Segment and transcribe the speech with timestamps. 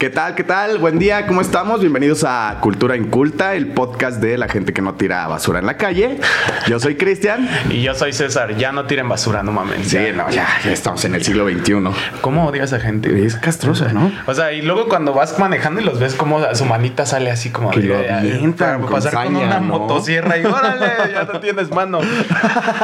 [0.00, 0.34] ¿Qué tal?
[0.34, 0.78] ¿Qué tal?
[0.78, 1.80] Buen día, ¿cómo estamos?
[1.80, 5.76] Bienvenidos a Cultura Inculta, el podcast de la gente que no tira basura en la
[5.76, 6.18] calle.
[6.66, 7.46] Yo soy Cristian.
[7.68, 8.56] Y yo soy César.
[8.56, 9.88] Ya no tiren basura, no mames.
[9.88, 11.74] Sí, no, ya, ya estamos en el siglo XXI.
[12.22, 13.26] ¿Cómo odias a esa gente?
[13.26, 14.10] Es castrosa, ¿no?
[14.26, 17.50] O sea, y luego cuando vas manejando y los ves como su manita sale así
[17.50, 19.80] como Que de- con pasar con una ¿no?
[19.80, 22.00] motosierra y órale, ya no tienes mano.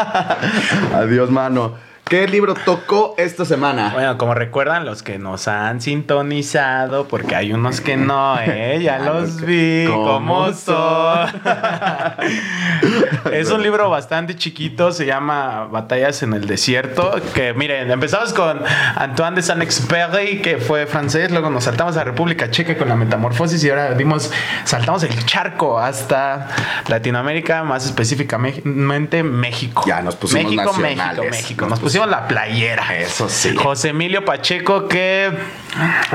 [0.94, 1.76] Adiós, mano.
[2.08, 3.90] ¿Qué libro tocó esta semana?
[3.92, 8.78] Bueno, como recuerdan los que nos han sintonizado, porque hay unos que no, ¿eh?
[8.80, 11.28] Ya los vi, ¿Cómo ¿cómo son?
[13.32, 18.62] es un libro bastante chiquito, se llama Batallas en el Desierto, que miren, empezamos con
[18.94, 23.64] Antoine de Saint-Exupéry, que fue francés, luego nos saltamos a República Checa con la Metamorfosis
[23.64, 24.30] y ahora dimos,
[24.62, 26.50] saltamos el charco hasta
[26.86, 29.82] Latinoamérica, más específicamente México.
[29.88, 31.18] Ya nos pusimos México, nacionales.
[31.18, 31.62] México, México.
[31.62, 32.98] Nos Nos pusimos la playera.
[32.98, 33.54] Eso sí.
[33.56, 35.30] José Emilio Pacheco, que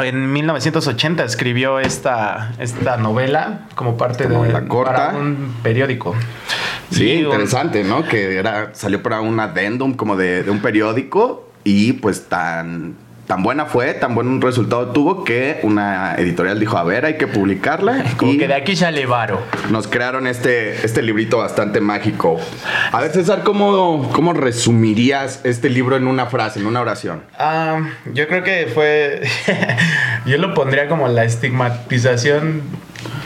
[0.04, 4.94] en 1980 escribió esta, esta novela como parte de Novela corta.
[5.12, 6.16] para un periódico.
[6.92, 8.04] Sí, Y un- interesante, ¿no?
[8.06, 12.96] Que era, salió para un adendum como de, de un periódico y pues tan,
[13.32, 17.28] tan buena fue, tan buen resultado tuvo que una editorial dijo, a ver, hay que
[17.28, 18.04] publicarla.
[18.18, 19.42] Como y que de aquí sale varo.
[19.70, 22.42] nos crearon este, este librito bastante mágico.
[22.92, 27.24] A ver, César, ¿cómo, ¿cómo resumirías este libro en una frase, en una oración?
[27.40, 27.80] Ah,
[28.14, 29.22] yo creo que fue.
[30.26, 32.62] yo lo pondría como la estigmatización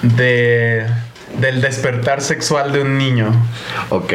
[0.03, 0.85] de
[1.39, 3.31] del despertar sexual de un niño.
[3.89, 4.13] Ok.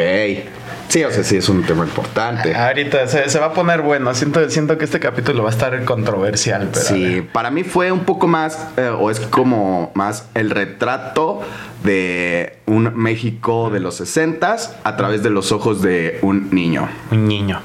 [0.91, 2.53] Sí, o sea, sí es un tema importante.
[2.55, 4.13] Ahorita se, se va a poner bueno.
[4.13, 6.85] Siento, siento que este capítulo va a estar controversial, pero.
[6.85, 11.43] Sí, para mí fue un poco más, eh, o es como más el retrato
[11.85, 16.89] de un México de los 60 a través de los ojos de un niño.
[17.13, 17.63] Un niño.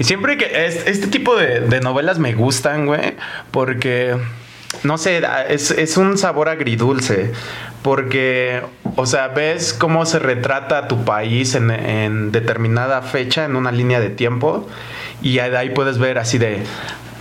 [0.00, 3.14] Y siempre que es- este tipo de, de novelas me gustan, güey,
[3.52, 4.16] porque,
[4.82, 7.32] no sé, es, es un sabor agridulce.
[7.82, 8.62] Porque,
[8.96, 14.00] o sea, ves cómo se retrata tu país en, en determinada fecha, en una línea
[14.00, 14.66] de tiempo,
[15.20, 16.62] y de ahí puedes ver así de...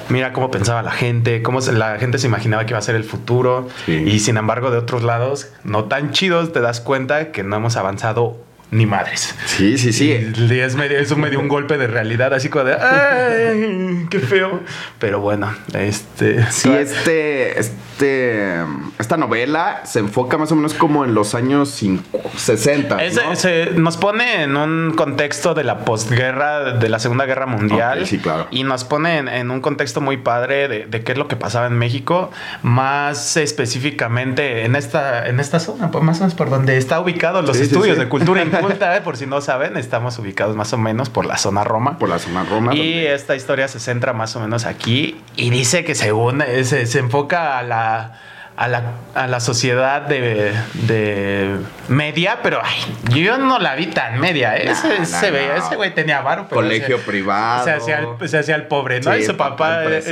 [0.09, 2.95] Mira cómo pensaba la gente, cómo se- la gente se imaginaba que iba a ser
[2.95, 3.69] el futuro.
[3.85, 3.93] Sí.
[4.05, 7.77] Y sin embargo, de otros lados, no tan chidos, te das cuenta que no hemos
[7.77, 8.37] avanzado
[8.73, 9.35] ni madres.
[9.45, 10.09] Sí, sí, sí.
[10.09, 14.07] Y es medio- eso me dio un golpe de realidad, así como de, ¡ay!
[14.09, 14.61] ¡Qué feo!
[14.99, 16.43] Pero bueno, este.
[16.51, 18.55] Sí, este, este,
[18.99, 23.03] esta novela se enfoca más o menos como en los años cinco- 60.
[23.03, 23.35] Ese- ¿no?
[23.35, 27.99] se- nos pone en un contexto de la postguerra, de la Segunda Guerra Mundial.
[28.01, 28.47] Ok, sí, claro.
[28.51, 31.35] Y nos pone en, en un contexto muy padre de, de qué es lo que
[31.35, 32.31] pasaba en México,
[32.63, 37.41] más específicamente en esta, en esta zona, pues más o menos por donde está ubicado
[37.41, 38.03] los Sí, estudios sí.
[38.03, 38.41] de cultura
[38.71, 39.01] ¿eh?
[39.03, 41.97] por si no saben, estamos ubicados más o menos por la zona Roma.
[41.97, 42.73] Por la zona Roma.
[42.73, 46.63] Y donde- esta historia se centra más o menos aquí y dice que según eh,
[46.63, 48.19] se, se enfoca a la,
[48.55, 48.83] a la,
[49.15, 52.79] a la sociedad de, de media, pero ay,
[53.19, 54.55] yo no la vi tan media.
[54.55, 54.69] ¿eh?
[54.69, 55.65] Ese, no, ese güey- no.
[55.65, 57.63] ese güey tenía varo, pero Colegio se- privado.
[57.63, 59.11] Se hacía, el, se hacía el pobre, ¿no?
[59.13, 60.05] Sí, y su papá, papá es-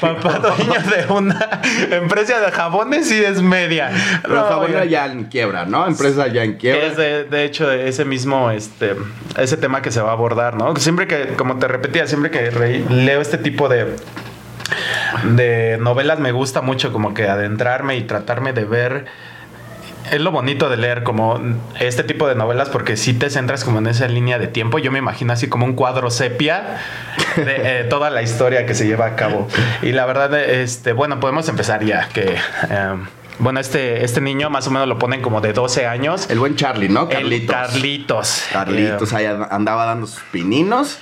[0.00, 1.60] papá dueño de una
[1.90, 3.90] empresa de jabones y es media.
[4.22, 4.88] Pero No, oigan.
[4.88, 5.86] ya en quiebra, ¿no?
[5.86, 6.86] Empresa ya en quiebra.
[6.86, 8.94] es de, de hecho ese mismo, este,
[9.38, 10.76] ese tema que se va a abordar, ¿no?
[10.76, 13.96] Siempre que, como te repetía, siempre que re- leo este tipo de,
[15.24, 19.06] de novelas me gusta mucho como que adentrarme y tratarme de ver.
[20.10, 21.38] Es lo bonito de leer como
[21.78, 24.90] este tipo de novelas porque si te centras como en esa línea de tiempo, yo
[24.90, 26.78] me imagino así como un cuadro sepia
[27.36, 29.48] de eh, toda la historia que se lleva a cabo.
[29.82, 32.36] Y la verdad, este, bueno, podemos empezar ya que...
[32.70, 33.06] em,
[33.38, 36.28] bueno, este, este niño más o menos lo ponen como de 12 años.
[36.28, 37.08] El buen Charlie, ¿no?
[37.08, 37.46] El.
[37.46, 38.44] Carlitos.
[38.52, 40.98] Carlitos Eh, ahí andaba dando sus pininos.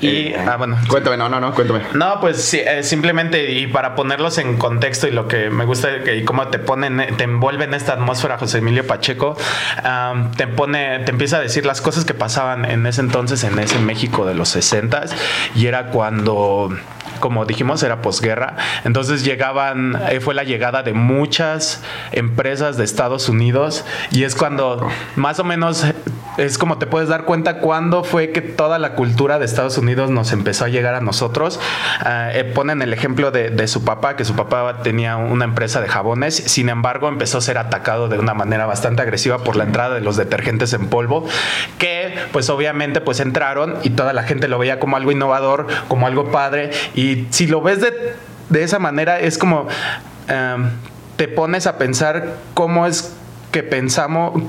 [0.00, 0.76] Y, Eh, ah, bueno.
[0.88, 1.80] Cuéntame, no, no, no, cuéntame.
[1.94, 6.02] No, pues sí, eh, simplemente y para ponerlos en contexto y lo que me gusta
[6.02, 9.36] que, y cómo te ponen, eh, te envuelve en esta atmósfera José Emilio Pacheco,
[10.36, 13.78] te pone, te empieza a decir las cosas que pasaban en ese entonces, en ese
[13.78, 15.04] México de los 60
[15.54, 16.70] y era cuando
[17.18, 18.56] como dijimos, era posguerra.
[18.84, 21.82] Entonces llegaban, eh, fue la llegada de muchas
[22.12, 25.84] empresas de Estados Unidos y es cuando más o menos
[26.38, 30.10] es como te puedes dar cuenta cuándo fue que toda la cultura de Estados Unidos
[30.10, 31.58] nos empezó a llegar a nosotros.
[32.00, 35.80] Ah, eh, ponen el ejemplo de, de su papá, que su papá tenía una empresa
[35.80, 39.64] de jabones, sin embargo empezó a ser atacado de una manera bastante agresiva por la
[39.64, 41.26] entrada de los detergentes en polvo,
[41.78, 46.06] que pues obviamente pues entraron y toda la gente lo veía como algo innovador, como
[46.06, 47.92] algo padre, y si lo ves de,
[48.48, 49.66] de esa manera es como...
[50.28, 50.70] em,
[51.18, 53.12] te pones a pensar cómo es
[53.50, 54.40] que pensamos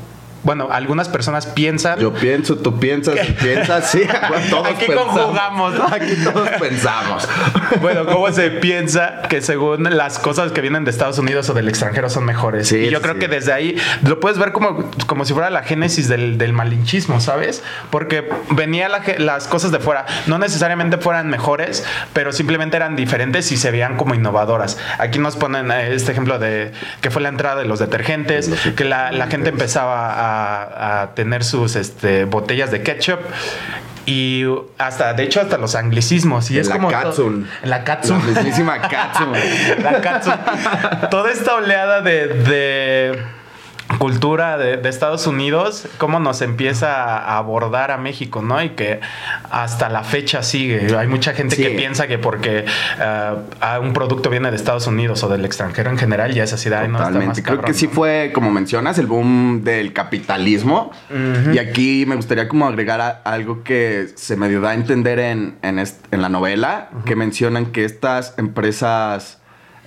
[0.44, 2.00] bueno, algunas personas piensan.
[2.00, 4.01] Yo pienso, tú piensas, tú piensas, sí.
[4.50, 5.86] todos Aquí conjugamos, ¿no?
[5.86, 7.27] Aquí todos pensamos.
[7.81, 11.68] bueno, ¿cómo se piensa que según las cosas que vienen de Estados Unidos o del
[11.68, 12.71] extranjero son mejores?
[12.71, 16.07] y yo creo que desde ahí lo puedes ver como, como si fuera la génesis
[16.07, 17.63] del, del malinchismo, ¿sabes?
[17.89, 23.57] Porque venía las cosas de fuera, no necesariamente fueran mejores, pero simplemente eran diferentes y
[23.57, 24.77] se veían como innovadoras.
[24.97, 26.71] Aquí nos ponen eh, este ejemplo de
[27.01, 31.43] que fue la entrada de los detergentes, que la, la gente empezaba a a, tener
[31.43, 33.19] sus este, botellas de ketchup
[34.05, 34.43] y
[34.77, 36.49] hasta, de hecho, hasta los anglicismos.
[36.49, 36.89] Y es la como.
[36.89, 37.47] Katsun.
[37.63, 38.19] la Katsun.
[38.19, 39.33] La mismísima Katsun.
[39.83, 40.33] la Katsun.
[41.11, 43.19] Toda esta oleada de
[43.99, 48.61] cultura de, Estados Unidos, cómo nos empieza a abordar a México, ¿no?
[48.63, 48.99] Y que
[49.51, 50.95] hasta la fecha sigue.
[50.97, 52.65] Hay mucha gente que piensa que porque
[52.99, 56.69] uh, un producto viene de Estados Unidos o del extranjero en general, ya es así,
[56.69, 56.97] ¿no?
[56.97, 57.43] Totalmente.
[57.43, 60.91] Creo que sí fue, como mencionas, el boom del capitalismo.
[61.53, 66.21] Y aquí me gustaría como agregar algo que se me dio a entender en, en,
[66.21, 69.38] la novela, que mencionan que estas empresas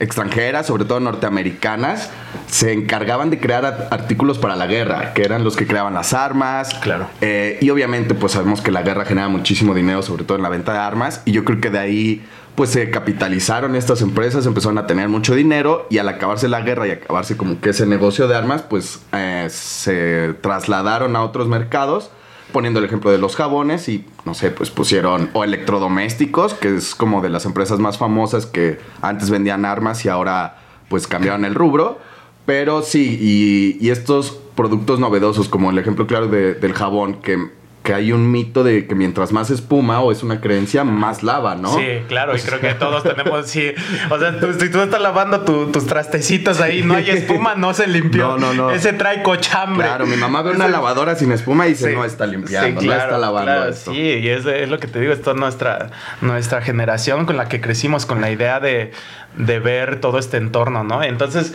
[0.02, 2.10] extranjeras, sobre todo norteamericanas,
[2.48, 6.74] se encargaban de crear artículos para la guerra, que eran los que creaban las armas.
[6.74, 7.08] Claro.
[7.20, 10.48] Eh, y obviamente, pues sabemos que la guerra genera muchísimo dinero, sobre todo en la
[10.48, 11.22] venta de armas.
[11.24, 15.34] Y yo creo que de ahí, pues se capitalizaron estas empresas, empezaron a tener mucho
[15.34, 15.86] dinero.
[15.88, 19.46] Y al acabarse la guerra y acabarse como que ese negocio de armas, pues eh,
[19.50, 22.10] se trasladaron a otros mercados
[22.52, 26.94] poniendo el ejemplo de los jabones y, no sé, pues pusieron o electrodomésticos, que es
[26.94, 30.58] como de las empresas más famosas que antes vendían armas y ahora
[30.88, 31.98] pues cambiaron el rubro.
[32.46, 37.50] Pero sí, y, estos productos novedosos, como el ejemplo claro del jabón, que
[37.82, 41.56] que hay un mito de que mientras más espuma o es una creencia, más lava,
[41.56, 41.74] ¿no?
[41.74, 43.72] Sí, claro, y creo que todos tenemos, sí.
[44.10, 48.38] O sea, si tú estás lavando tus trastecitos ahí, no hay espuma, no se limpió.
[48.38, 48.70] No, no, no.
[48.70, 49.86] Ese trae cochambre.
[49.86, 53.18] Claro, mi mamá ve una lavadora sin espuma y dice, no está limpiando, no está
[53.18, 53.92] lavando esto.
[53.92, 55.90] Sí, y es, es, lo que te digo, esto es nuestra,
[56.20, 58.92] nuestra generación con la que crecimos, con la idea de,
[59.36, 61.02] de ver todo este entorno, ¿no?
[61.02, 61.54] Entonces,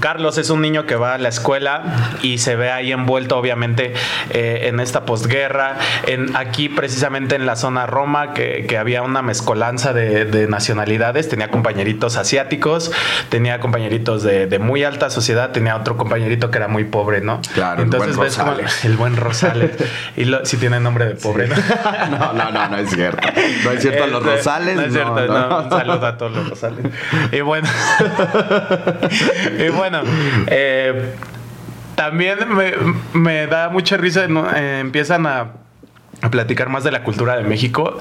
[0.00, 1.82] Carlos es un niño que va a la escuela
[2.22, 3.92] y se ve ahí envuelto obviamente
[4.30, 9.92] eh, en esta posguerra, en, aquí precisamente en la zona Roma que, había una mezcolanza
[9.92, 12.90] de, nacionalidades, tenía compañeritos asiáticos,
[13.28, 17.40] tenía compañeritos de, muy alta sociedad, tenía otro compañerito que era muy pobre, ¿no?
[17.54, 19.72] Claro, entonces ves el buen Rosales
[20.16, 21.56] y si tiene nombre de pobre, ¿no?
[22.10, 22.32] ¿no?
[22.32, 23.28] no, no, no, es cierto.
[23.64, 24.76] No es cierto, los este, Rosales.
[24.76, 26.86] No es cierto, no, un saludo a todos los Rosales.
[27.32, 27.68] Y bueno.
[29.58, 30.02] y bueno,
[30.46, 31.14] eh,
[31.94, 32.38] también
[33.12, 35.59] me, da mucha risa, eh, empiezan a
[36.22, 37.98] a platicar más de la cultura de México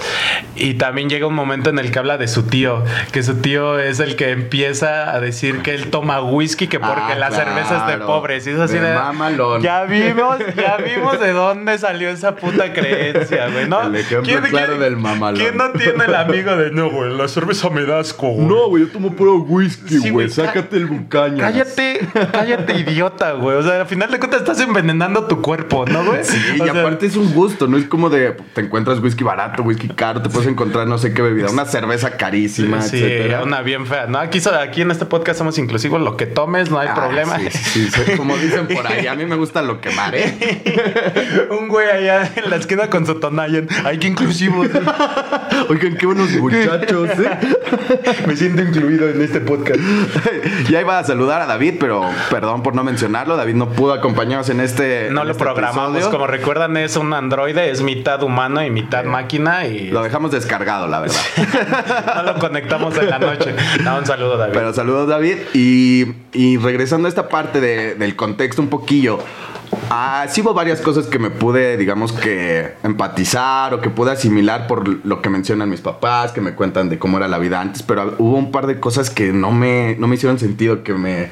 [0.56, 3.80] y también llega un momento en el que habla de su tío, que su tío
[3.80, 7.88] es el que empieza a decir que él toma whisky que porque ah, la cerveza
[7.88, 8.94] es de pobres y es así de,
[9.62, 13.83] ya vimos, ya vimos de dónde salió esa puta creencia, güey, ¿no?
[13.83, 15.39] El ejemplo claro del mamalón.
[15.39, 18.48] ¿Quién no tiene el amigo de no, güey, la cerveza me da asco, güey?
[18.48, 21.44] No, güey, yo tomo puro whisky, güey, sácate el bucaña.
[21.44, 22.00] Cállate,
[22.31, 23.57] cállate, idiota, güey.
[23.57, 26.24] O sea, al final de cuentas estás envenenando tu cuerpo, ¿no, güey?
[26.24, 29.88] Sí, y aparte es un gusto, no es como de te encuentras whisky barato, whisky
[29.90, 33.04] caro, te puedes encontrar no sé qué bebida, una cerveza carísima, sí,
[33.44, 34.08] una bien fea.
[34.08, 37.38] No, aquí, aquí en este podcast somos inclusivos, lo que tomes, no hay ah, problema.
[37.40, 40.38] Sí, sí, como dicen por ahí, a mí me gusta lo que mare.
[41.50, 43.68] Un güey allá en la esquina con su tonayan.
[43.84, 44.68] Ay, qué inclusivos.
[45.70, 47.38] Oigan, qué buenos muchachos, ¿eh?
[48.28, 49.80] me siento incluido en este podcast.
[50.70, 53.36] ya iba a saludar a David, pero perdón por no mencionarlo.
[53.38, 55.10] David no pudo acompañarnos en este.
[55.12, 56.08] No lo este programamos.
[56.08, 59.65] Como recuerdan, es un androide, es mitad humano y mitad máquina.
[59.65, 61.22] y Lo dejamos descargado, la verdad.
[62.15, 63.53] no lo conectamos en la noche.
[63.79, 64.53] un saludo, David.
[64.53, 65.38] Pero saludos, David.
[65.53, 69.20] Y, regresando a esta parte del contexto un poquillo.
[69.91, 74.65] Ah, sí hubo varias cosas que me pude, digamos que, empatizar o que pude asimilar
[74.65, 77.84] por lo que mencionan mis papás, que me cuentan de cómo era la vida antes,
[77.84, 81.29] pero hubo un par de cosas que no me, no me hicieron sentido, que me,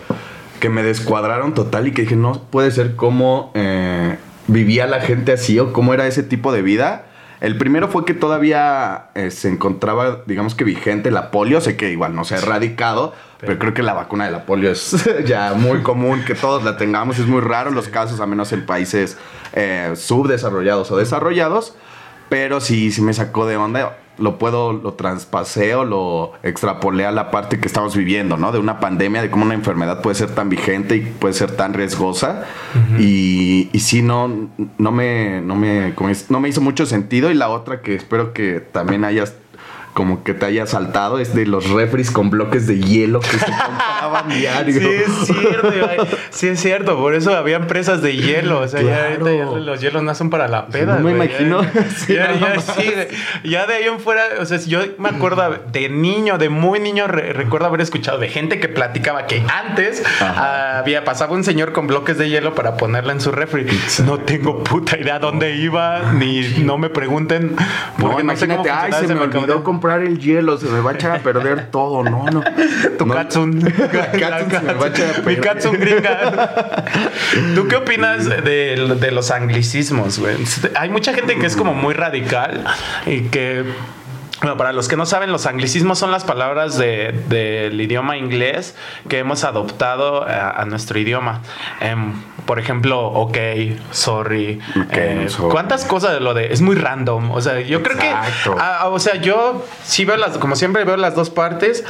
[0.60, 5.34] que me descuadraron total y que dije, no puede ser cómo eh, vivía la gente
[5.34, 7.06] así o cómo era ese tipo de vida.
[7.40, 11.62] El primero fue que todavía eh, se encontraba, digamos que vigente la polio.
[11.62, 14.72] Sé que igual no se ha erradicado, pero, creo que la vacuna de la polio
[14.72, 17.20] es ya muy común que todos la tengamos.
[17.20, 19.18] Es muy raro los casos, a menos en países
[19.54, 21.76] eh, subdesarrollados o desarrollados.
[22.30, 27.12] Pero sí, sí me sacó de onda lo puedo, lo traspasé o lo extrapolé a
[27.12, 28.52] la parte que estamos viviendo, ¿no?
[28.52, 31.74] De una pandemia, de cómo una enfermedad puede ser tan vigente y puede ser tan
[31.74, 32.46] riesgosa.
[33.00, 35.94] Y, y sí, no, no me, no me,
[36.30, 37.32] no me hizo mucho sentido.
[37.32, 39.34] Y la otra que espero que también hayas
[39.98, 43.48] como que te haya saltado es de los refris con bloques de hielo que se
[44.28, 44.80] diario.
[44.80, 46.08] Sí, es cierto.
[46.30, 46.98] Sí, es cierto.
[46.98, 48.62] Por eso había empresas de hielo.
[48.62, 49.28] O sea, ya, Claro.
[49.28, 50.96] ahorita ya los hielos no son para la peda.
[50.96, 51.30] No me güey.
[51.30, 51.62] imagino.
[51.64, 52.92] Ya, Sí, ya, ya, sí,
[53.68, 57.34] de ahí en fuera, o sea, yo me acuerdo de niño, de muy niño, re-
[57.34, 60.80] recuerdo haber escuchado de gente que platicaba que antes Ajá.
[60.80, 63.66] había pasaba un señor con bloques de hielo para ponerla en su refri.
[64.06, 67.56] No tengo puta idea dónde iba, ni no me pregunten.
[68.00, 70.92] Porque no, sé cómo imagínate, ay, se me olvidó comprar el hielo, se me va
[70.92, 72.04] a echar a perder todo.
[72.04, 72.44] No, no.
[72.98, 73.14] Tu No.
[73.14, 73.60] Katsun.
[74.00, 74.38] A
[75.22, 75.36] a Mi.
[75.38, 76.84] Katsun gringa.
[77.56, 80.36] ¿Tú qué opinas de, de los anglicismos, güey?
[80.76, 82.64] Hay mucha gente que es como muy radical
[83.06, 83.64] y que.
[84.40, 88.76] Bueno, para los que no saben, los anglicismos son las palabras de- del idioma inglés
[89.10, 91.42] que hemos adoptado a, a nuestro idioma.
[91.82, 92.14] Em,
[92.46, 93.36] por ejemplo, ok,
[93.90, 94.60] sorry.
[94.80, 95.50] Ok, eh, sorry.
[95.50, 96.54] ¿Cuántas cosas de lo de.?
[96.54, 97.32] Es muy random.
[97.32, 98.08] O sea, yo creo que.
[98.12, 98.56] Exacto.
[98.60, 100.38] ah, ah, o sea, yo sí veo las.
[100.38, 101.84] Como siempre veo las dos partes.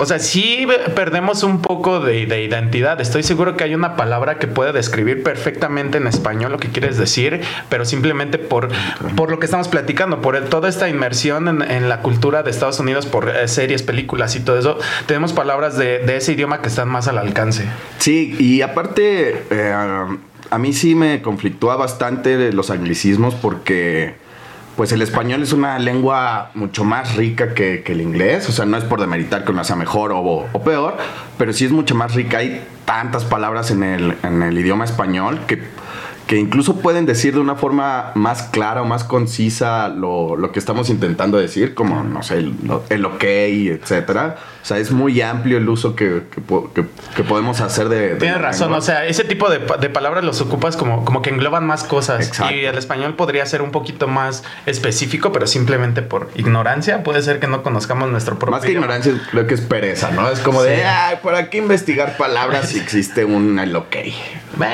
[0.00, 3.00] O sea, sí perdemos un poco de, de identidad.
[3.00, 6.96] Estoy seguro que hay una palabra que puede describir perfectamente en español lo que quieres
[6.96, 8.68] decir, pero simplemente por,
[9.14, 12.50] por lo que estamos platicando, por el- toda esta inmersión en, en la cultura de
[12.50, 16.62] Estados Unidos, por eh, series, películas y todo eso, tenemos palabras de, de ese idioma
[16.62, 17.66] que están más al alcance.
[17.98, 19.74] Sí, y aparte, eh,
[20.50, 24.14] a mí sí me conflictúa bastante los anglicismos porque,
[24.80, 28.48] pues el español es una lengua mucho más rica que, el inglés.
[28.48, 30.96] O sea, no es por demeritar que una sea mejor o, o peor,
[31.36, 32.38] pero sí es mucho más rica.
[32.38, 35.62] Hay tantas palabras en el, en el idioma español que,
[36.26, 40.58] que incluso pueden decir de una forma más clara o más concisa lo, lo que
[40.58, 42.54] estamos intentando decir, como, no sé, el,
[42.88, 44.38] el ok, etcétera.
[44.62, 46.40] O sea, es muy amplio el uso que, que
[46.74, 46.84] que-
[47.16, 48.10] que podemos hacer de...
[48.10, 51.30] de Tienes razón, o sea, ese tipo de, de palabras los ocupas como, como que
[51.30, 52.26] engloban más cosas.
[52.28, 52.54] Exacto.
[52.54, 57.40] Y el español podría ser un poquito más específico, pero simplemente por ignorancia puede ser
[57.40, 60.28] que no conozcamos nuestro propio Más que ignorancia, creo que es pereza, ¿no?
[60.30, 63.96] Es como de, ay, ¿para qué investigar palabras si existe un el ok?
[63.96, 64.14] Eh,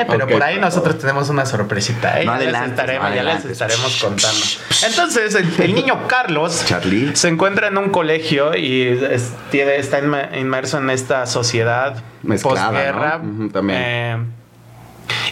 [0.08, 2.20] pero por ahí nosotros tenemos una sorpresita.
[2.20, 2.24] ¿eh?
[2.24, 4.40] No Ya les adelantes, estaremos, no ya les estaremos contando.
[4.86, 7.14] Entonces, el, el niño Carlos Charlie.
[7.14, 10.00] se encuentra en un colegio y es- tiene, está
[10.38, 13.20] inmerso en esta sociedad Mezclada, posguerra.
[13.22, 13.48] ¿no?
[13.50, 13.80] También.
[13.82, 14.16] eh,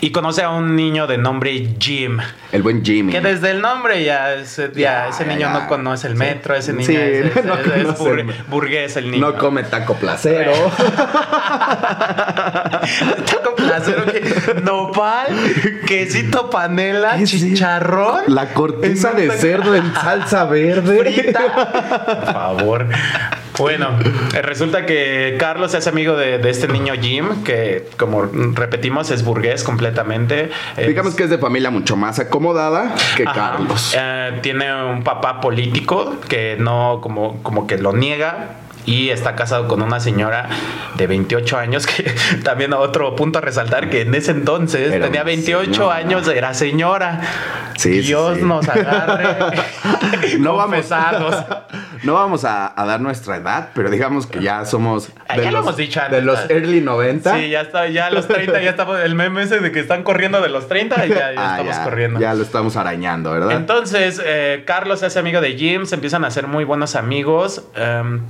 [0.01, 2.19] y conoce a un niño de nombre Jim.
[2.53, 3.11] El buen Jimmy.
[3.11, 5.53] Que desde el nombre ya, es- ya, Ya, ese niño ya.
[5.53, 6.19] no conoce el Sí.
[6.19, 7.57] metro, ese niño Sí, es, no
[7.97, 9.33] bur- burgués el niño.
[9.33, 10.53] No come taco placero.
[13.27, 14.23] Taco placero que
[14.63, 15.27] nopal,
[15.87, 18.23] quesito panela, chicharrón.
[18.29, 20.99] La corteza de cerdo en salsa verde.
[21.15, 22.05] frita.
[22.07, 22.87] Por favor.
[23.59, 23.91] Bueno,
[24.35, 28.23] eh, resulta que Carlos es amigo de, de este niño Jim, que como
[28.55, 30.51] repetimos es burgués completamente.
[30.77, 33.53] Es- Digamos que es de familia mucho más acomodada que Ajá.
[33.53, 33.95] Carlos.
[33.97, 38.57] Eh, tiene un papá político que no, como, como que lo niega.
[38.87, 40.49] Y está casado con una señora
[40.97, 45.21] de 28 años, que también otro punto a resaltar, que en ese entonces Era tenía
[45.23, 45.97] una 28 señora.
[45.97, 47.21] años, era señora.
[47.77, 48.45] Sí, Dios sí.
[48.45, 49.25] nos agarre.
[50.39, 51.45] No vamos, confesados.
[52.03, 55.59] no vamos a, a dar nuestra edad, pero digamos que ya somos Ah, ya lo
[55.61, 57.37] hemos dicho antes, de los early 90.
[57.37, 60.03] Sí, ya está, ya a los 30, ya estamos, el meme ese de que están
[60.03, 62.21] corriendo de los 30, ya, ya Ah, estamos ya, corriendo.
[62.21, 63.53] Ya lo estamos arañando, ¿verdad?
[63.53, 67.63] Entonces, eh, Carlos hace amigo de Jim, se empiezan a hacer muy buenos amigos.
[67.77, 68.21] em,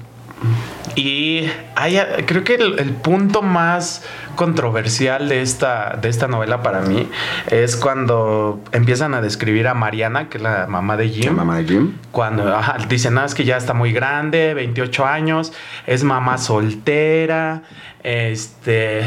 [0.96, 4.02] y hay, creo que el, el punto más
[4.34, 7.08] controversial de esta, de esta novela para mí
[7.50, 11.26] es cuando empiezan a describir a Mariana, que es la mamá de Jim.
[11.26, 11.92] La mamá de Jim.
[12.10, 15.52] Cuando ajá, dicen, no, es que ya está muy grande, 28 años,
[15.86, 17.62] es mamá soltera,
[18.02, 19.02] este...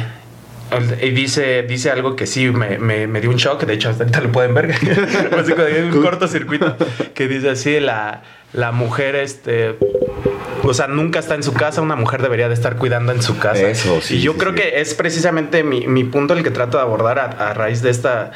[1.02, 4.04] Y dice, dice algo que sí me, me, me dio un shock, de hecho hasta
[4.04, 4.76] ahorita lo pueden ver,
[5.94, 6.76] un cortocircuito,
[7.14, 9.78] que dice así, la, la mujer, este,
[10.68, 13.38] o sea, nunca está en su casa, una mujer debería de estar cuidando en su
[13.38, 13.70] casa.
[13.70, 14.58] Eso, sí, Y yo sí, creo sí.
[14.60, 17.90] que es precisamente mi, mi punto el que trato de abordar a, a raíz de
[17.90, 18.32] esta,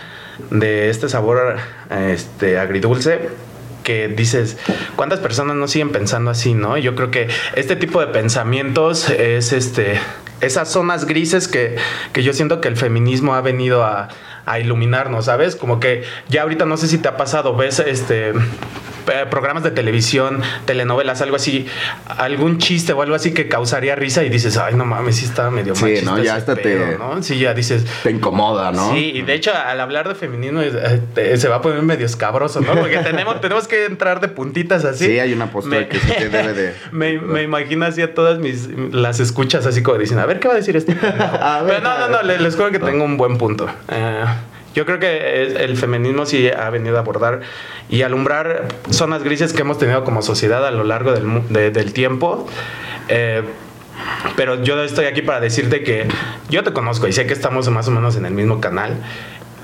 [0.50, 1.58] de este sabor
[1.90, 3.30] este, agridulce
[3.84, 4.58] que dices,
[4.96, 6.78] ¿cuántas personas no siguen pensando así, no?
[6.78, 10.00] Y Yo creo que este tipo de pensamientos es este
[10.40, 11.76] esas zonas grises que,
[12.14, 14.10] que yo siento que el feminismo ha venido a,
[14.46, 15.56] a iluminarnos, ¿sabes?
[15.56, 18.34] Como que ya ahorita no sé si te ha pasado, ves este
[19.08, 21.66] eh, programas de televisión, telenovelas, algo así,
[22.08, 25.50] algún chiste o algo así que causaría risa y dices, ay, no mames, sí está
[25.50, 26.24] medio Sí, machista ¿no?
[26.24, 27.24] Ya hasta te- pedo", ¿no?
[27.24, 28.94] Sí, ya dices, Te incomoda, ¿no?
[28.94, 32.06] Sí, y de hecho al hablar de feminismo eh, te- se va a poner medio
[32.06, 32.74] escabroso, ¿no?
[32.76, 35.06] Porque tenemos, tenemos que entrar de puntitas así.
[35.06, 38.14] Sí, hay una postura Me- que sí que debe de- me, me imagino así a
[38.14, 40.94] todas mis las escuchas así como dicen, a ver qué va a decir este.
[40.96, 41.24] pendejo?".
[41.42, 43.68] A ver, Pero no, no, no, les, les juro que tengo un buen punto.
[43.90, 44.24] Eh,
[44.74, 47.42] yo creo que el feminismo sí ha venido a abordar
[47.90, 51.94] y alumbrar zonas grises que hemos tenido como sociedad a lo largo del, de- del
[51.94, 52.48] tiempo.
[53.10, 53.44] Eh,
[54.36, 56.08] Pero yo estoy aquí para decirte que
[56.50, 58.96] yo te conozco y sé que estamos más o menos en el mismo canal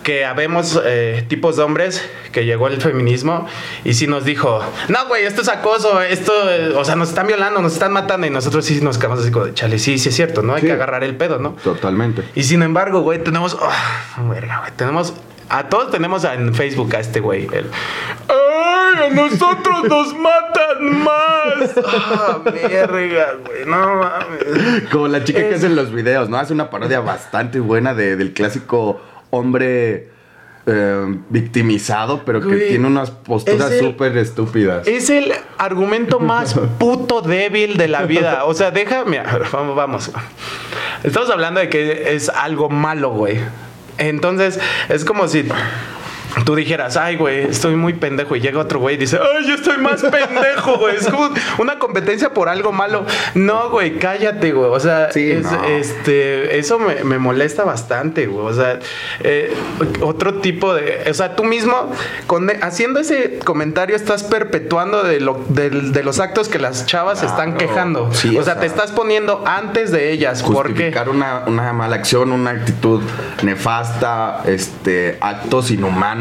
[0.08, 3.46] que habemos eh, tipos de hombres que llegó el feminismo
[3.84, 7.28] y sí nos dijo, no, güey, esto es acoso, esto, eh, o sea, nos están
[7.28, 10.08] violando, nos están matando y nosotros sí nos quedamos así como de, chale, sí, sí
[10.08, 10.54] es cierto, ¿no?
[10.56, 10.68] Hay Sí.
[10.68, 11.58] que agarrar el pedo, ¿no?
[11.62, 12.24] Totalmente.
[12.36, 15.14] Y sin embargo, güey, tenemos, oh, verga, güey, tenemos,
[15.50, 17.66] a todos tenemos en Facebook a este güey, el,
[18.30, 21.76] ¡ay, a nosotros nos matan más!
[21.86, 24.84] ¡Ah, verga, güey, no mames!
[24.90, 26.38] Como la chica que hace los videos, ¿no?
[26.38, 30.10] Hace una parodia bastante buena de- del clásico hombre
[30.66, 34.88] eh, victimizado, pero que Güey, tiene unas posturas es el- súper estúpidas.
[34.88, 38.44] Es el argumento más puto débil de la vida.
[38.46, 40.12] O sea, deja, mira, vamos, vamos.
[41.04, 43.40] Estamos hablando de que es algo malo, güey.
[43.98, 45.48] Entonces, es como si
[46.46, 48.36] tú dijeras, ay, güey, estoy muy pendejo.
[48.36, 50.96] Y llega otro güey y dice, ay, yo estoy más pendejo, güey.
[50.96, 51.30] Es como
[51.60, 53.06] una competencia por algo malo.
[53.34, 54.70] No, güey, cállate, güey.
[54.72, 55.64] O sea, Sí, es- no.
[55.66, 58.46] este, eso me, me molesta bastante, güey.
[58.46, 58.80] O sea,
[59.22, 59.54] eh,
[60.02, 61.06] otro tipo de.
[61.10, 61.92] O sea, tú mismo,
[62.28, 67.26] con, haciendo ese comentario, estás perpetuando de, lo, de los actos que las chavas se
[67.26, 67.58] están Claro.
[67.68, 68.14] quejando.
[68.14, 70.42] Sí, o o sea, sea, te estás poniendo antes de ellas.
[70.42, 73.02] Justificar una, una mala acción, una actitud
[73.44, 76.18] nefasta, este, actos inhumanos,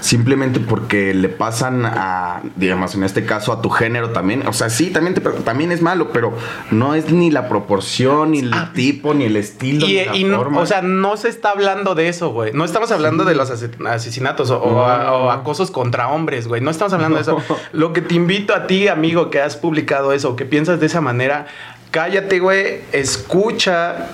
[0.00, 4.46] simplemente porque le pasan a, digamos, en este caso a tu género también.
[4.46, 6.32] O sea, sí, también, te- también es malo, pero
[6.70, 9.90] no es ni la proporción, ni el tipo, ni el estilo, Ah.
[9.90, 10.60] Y, ni la y no- forma.
[10.60, 12.52] o sea, no se está hablando de eso, güey.
[12.52, 14.84] No estamos hablando de los ase- asesinatos o, No.
[14.86, 16.60] a- o acosos contra hombres, güey.
[16.60, 17.38] No estamos hablando de eso.
[17.72, 21.00] Lo que te invito a ti, amigo, que has publicado eso, que piensas de esa
[21.00, 21.46] manera,
[21.90, 24.06] cállate, güey, escucha.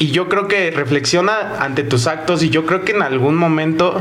[0.00, 2.42] Y yo creo que reflexiona ante tus actos.
[2.42, 4.00] Y yo creo que en algún momento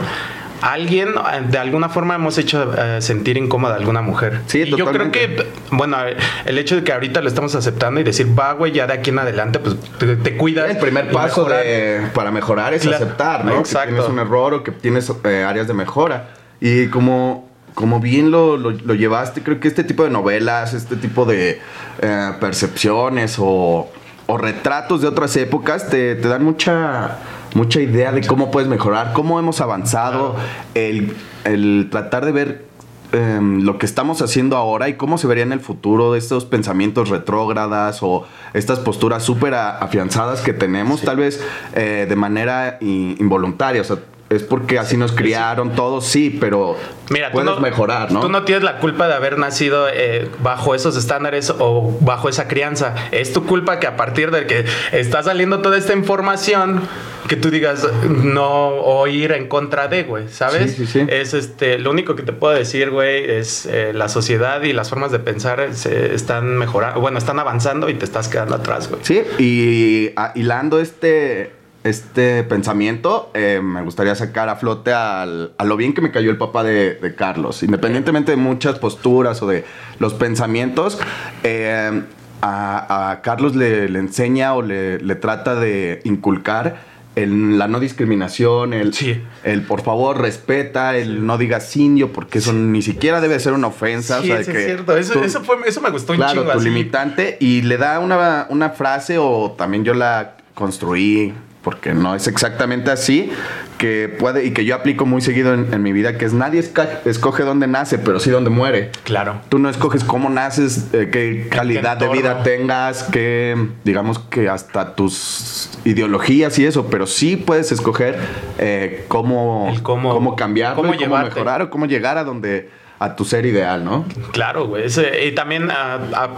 [0.61, 1.09] alguien,
[1.49, 4.41] de alguna forma, hemos hecho eh, sentir incómoda a alguna mujer.
[4.47, 5.97] Sí, y yo creo que bueno,
[6.45, 9.09] el hecho de que ahorita lo estamos aceptando y decir, va, güey, ya de aquí
[9.11, 10.69] en adelante, pues te, te cuidas.
[10.69, 11.63] El primer paso mejorar.
[11.63, 12.97] de- para mejorar es Claro.
[13.03, 13.59] aceptar, ¿no?
[13.59, 13.89] Exacto.
[13.89, 16.29] Que tienes un error o que tienes eh, áreas de mejora.
[16.59, 20.95] Y como, como bien lo, lo- lo llevaste, creo que este tipo de novelas, este
[20.95, 21.61] tipo de
[22.01, 23.89] eh, percepciones o,
[24.25, 27.17] o retratos de otras épocas te, te dan mucha,
[27.53, 30.35] mucha idea de cómo puedes mejorar, cómo hemos avanzado,
[30.75, 32.65] el, el tratar de ver
[33.13, 36.45] em, lo que estamos haciendo ahora y cómo se vería en el futuro de estos
[36.45, 43.81] pensamientos retrógradas o estas posturas súper afianzadas que tenemos, tal vez eh, de manera involuntaria.
[43.81, 43.97] O sea,
[44.29, 46.75] es porque así nos criaron todos, sí, pero
[47.09, 48.19] Mira, puedes no, mejorar, ¿no?
[48.19, 52.47] Tú no tienes la culpa de haber nacido eh, bajo esos estándares o bajo esa
[52.49, 52.93] crianza.
[53.11, 56.81] Es tu culpa que a partir de que está saliendo toda esta información,
[57.27, 60.71] que tú digas no o ir en contra de, güey, ¿sabes?
[60.75, 61.05] Sí, sí, sí.
[61.09, 64.89] Es este, lo único que te puedo decir, güey, es eh, la sociedad y las
[64.89, 69.01] formas de pensar se están mejorando, bueno, están avanzando y te estás quedando atrás, güey.
[69.03, 71.51] Sí, y hilando este,
[71.83, 76.31] este pensamiento, eh, me gustaría sacar a flote al- a lo bien que me cayó
[76.31, 77.63] el papá de, de Carlos.
[77.63, 79.63] Independientemente de muchas posturas o de
[79.99, 80.99] los pensamientos,
[81.43, 82.01] eh,
[82.41, 87.79] a, a Carlos le, le enseña o le, le trata de inculcar el- la no
[87.79, 89.21] discriminación, el, Sí.
[89.43, 93.67] el por favor respeta, el no digas indio, porque eso ni siquiera debe ser una
[93.67, 94.21] ofensa.
[94.21, 94.95] Sí, o sea, eso que es cierto.
[94.97, 96.51] Eso, tú- eso, fue, eso me gustó un claro, chingo.
[96.51, 96.69] tu así.
[96.69, 101.33] limitante y le da una, una frase o también yo la construí
[101.67, 103.29] porque no es exactamente así
[103.77, 106.61] que puede y que yo aplico muy seguido en, en mi vida que es nadie
[106.61, 108.89] esca- escoge dónde nace pero sí dónde muere.
[109.03, 109.41] Claro.
[109.49, 114.95] tú no escoges cómo naces eh, qué calidad de vida tengas que digamos que hasta
[114.95, 118.17] tus ideologías y eso pero sí puedes escoger
[118.59, 123.15] eh, cómo cómo- cómo cambiarlo cómo y cómo mejorar o cómo llegar a donde a
[123.15, 124.85] tu ser ideal no Claro, güey.
[125.25, 125.69] Y también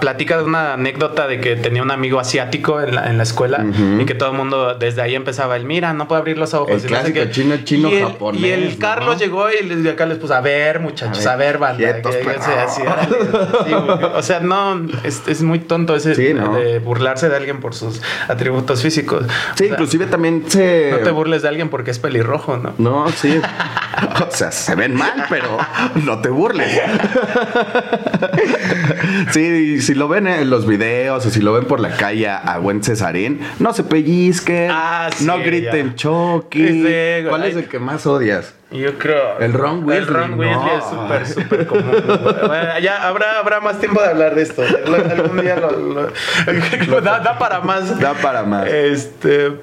[0.02, 3.66] platica de una anécdota de que tenía un amigo asiático en la, en la escuela
[4.00, 6.72] y que todo el mundo desde ahí empezaba el mira, no puede abrir los ojos.
[6.72, 7.32] El y clásico qué.
[7.32, 8.80] chino, chino, y el, japonés, Y el ¿no?
[8.80, 11.78] Carlos llegó y les- acá les puso a ver, muchachos, A ver, banda.
[11.78, 12.82] quietos, que- que así,
[14.14, 16.56] o sea, no, es, es muy tonto ese Sí, ¿no?
[16.56, 19.24] de burlarse de alguien por sus atributos físicos.
[19.28, 20.90] Sí, O sea, inclusive también se...
[20.92, 22.74] No te burles de alguien porque es pelirrojo, ¿no?
[22.78, 23.40] No, sí.
[24.28, 25.58] O sea, se ven mal, pero
[26.06, 26.80] no te burles.
[29.32, 32.58] Sí, si lo ven en los videos o si lo ven por la calle a,
[32.60, 35.94] buen Cesarín, no se pellizquen, Ah, sí, no griten.
[35.98, 37.26] Sí, güey.
[37.26, 38.54] ¿Cuál es el que más odias?
[38.72, 39.40] Yo creo.
[39.40, 40.78] El Ron El Weasley, Ron Weasley no.
[40.78, 41.92] es súper, súper común.
[42.48, 44.62] Bueno, ya habrá, habrá más tiempo de hablar de esto.
[44.64, 48.00] Algún día lo, lo- da, da para más.
[48.00, 48.68] Da para más.
[48.68, 49.54] Este.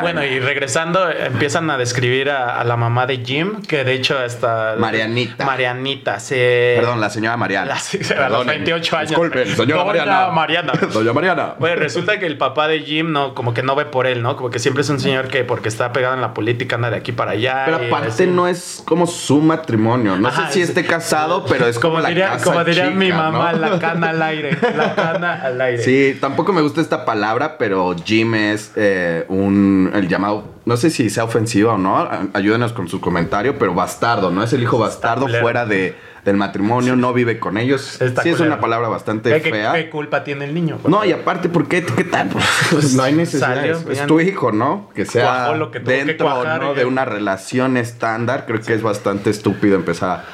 [0.00, 4.22] Bueno, y regresando, empiezan a describir a, a la mamá de Jim, que de hecho
[4.24, 4.74] está...
[4.78, 5.44] Marianita.
[5.44, 6.34] Marianita, sí.
[6.34, 7.66] Perdón, la señora Mariana.
[7.66, 9.08] La- a los Perdón, 28 años.
[9.10, 10.28] Disculpen, señora Mariana.
[10.30, 10.72] Mariana.
[10.92, 11.54] Doña Mariana.
[11.58, 14.36] Pues resulta que el papá de Jim no, como que no ve por él, ¿no?
[14.36, 16.96] Como que siempre es un señor que porque está pegado en la política anda de
[16.96, 17.62] aquí para allá.
[17.66, 20.16] Pero aparte no es como su matrimonio.
[20.16, 22.84] No Ajá, sé si es- esté casado, pero es como, la diría, casa como diría
[22.86, 23.58] chica, mi mamá, ¿no?
[23.58, 24.56] la cana al aire.
[24.74, 25.82] La cana al aire.
[25.82, 30.90] Sí, tampoco me gusta esta palabra, pero Jim es eh, un, el llamado, no sé
[30.90, 34.42] si sea ofensivo o no, ayúdenos con su comentario, pero bastardo, ¿no?
[34.42, 38.00] Es el hijo bastardo fuera de, del matrimonio, no vive con ellos.
[38.00, 39.72] Está sí, es una palabra bastante ¿Qué, qué- fea.
[39.72, 40.78] qué culpa tiene el niño?
[40.86, 42.28] No, y aparte, ¿por qué etiquetar?
[42.70, 43.64] Pues no hay necesidad.
[43.66, 44.88] Es, tu hijo, ¿no?
[44.94, 46.74] Que sea lo que dentro cuajar ¿no?
[46.74, 48.44] de una relación estándar.
[48.46, 50.24] Creo que es bastante estúpido empezar a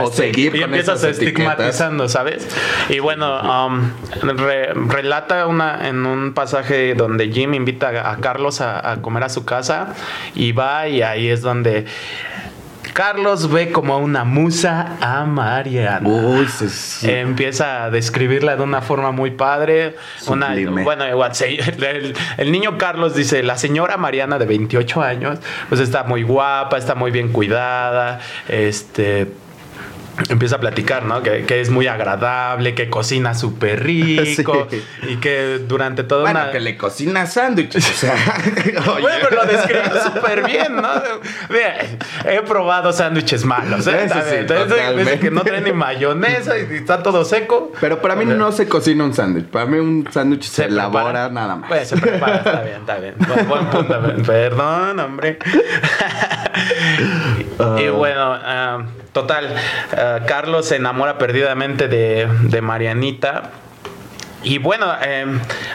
[0.00, 1.28] o seguir y con empiezas esas etiquetas.
[1.58, 2.48] estigmatizando, ¿sabes?
[2.88, 3.90] Y bueno, um,
[4.22, 9.24] re- relata una en un pasaje donde Jim invita a, a Carlos a, a comer
[9.24, 9.94] a su casa
[10.34, 11.86] y va y ahí es donde
[12.94, 16.08] Carlos ve como una musa a Mariana.
[16.08, 19.94] Uy, se- se- Empieza a describirla de una forma muy padre.
[20.26, 25.38] Una, bueno, igual, se- el, el niño Carlos dice, la señora Mariana de 28 años,
[25.68, 29.30] pues está muy guapa, está muy bien cuidada, este...
[30.28, 31.22] Empieza a platicar, ¿no?
[31.22, 34.82] Que, que es muy agradable, que cocina súper rico Sí.
[35.08, 36.50] y que durante toda Bueno, una...
[36.50, 37.88] que le cocina sándwiches.
[37.88, 38.14] O sea,
[38.92, 39.02] oye.
[39.02, 40.88] Bueno, pero lo describe súper bien, ¿no?
[41.48, 41.76] Mira,
[42.24, 44.04] he probado sándwiches malos, ¿eh?
[44.04, 47.72] Eso sí, Entonces, que no trae ni mayonesa y está todo seco.
[47.80, 49.46] Pero para mí no se cocina un sándwich.
[49.46, 50.88] Para mí un sándwich se, prepara.
[50.88, 51.68] elabora nada más.
[51.68, 53.14] Pues se prepara, está bien, está bien.
[53.18, 54.00] Buen, buen punto.
[54.26, 55.38] Perdón, hombre.
[57.78, 59.54] y, y bueno, ah, total,
[59.96, 63.50] ah, Carlos se enamora perdidamente de, de Marianita.
[64.44, 65.26] Y bueno, eh,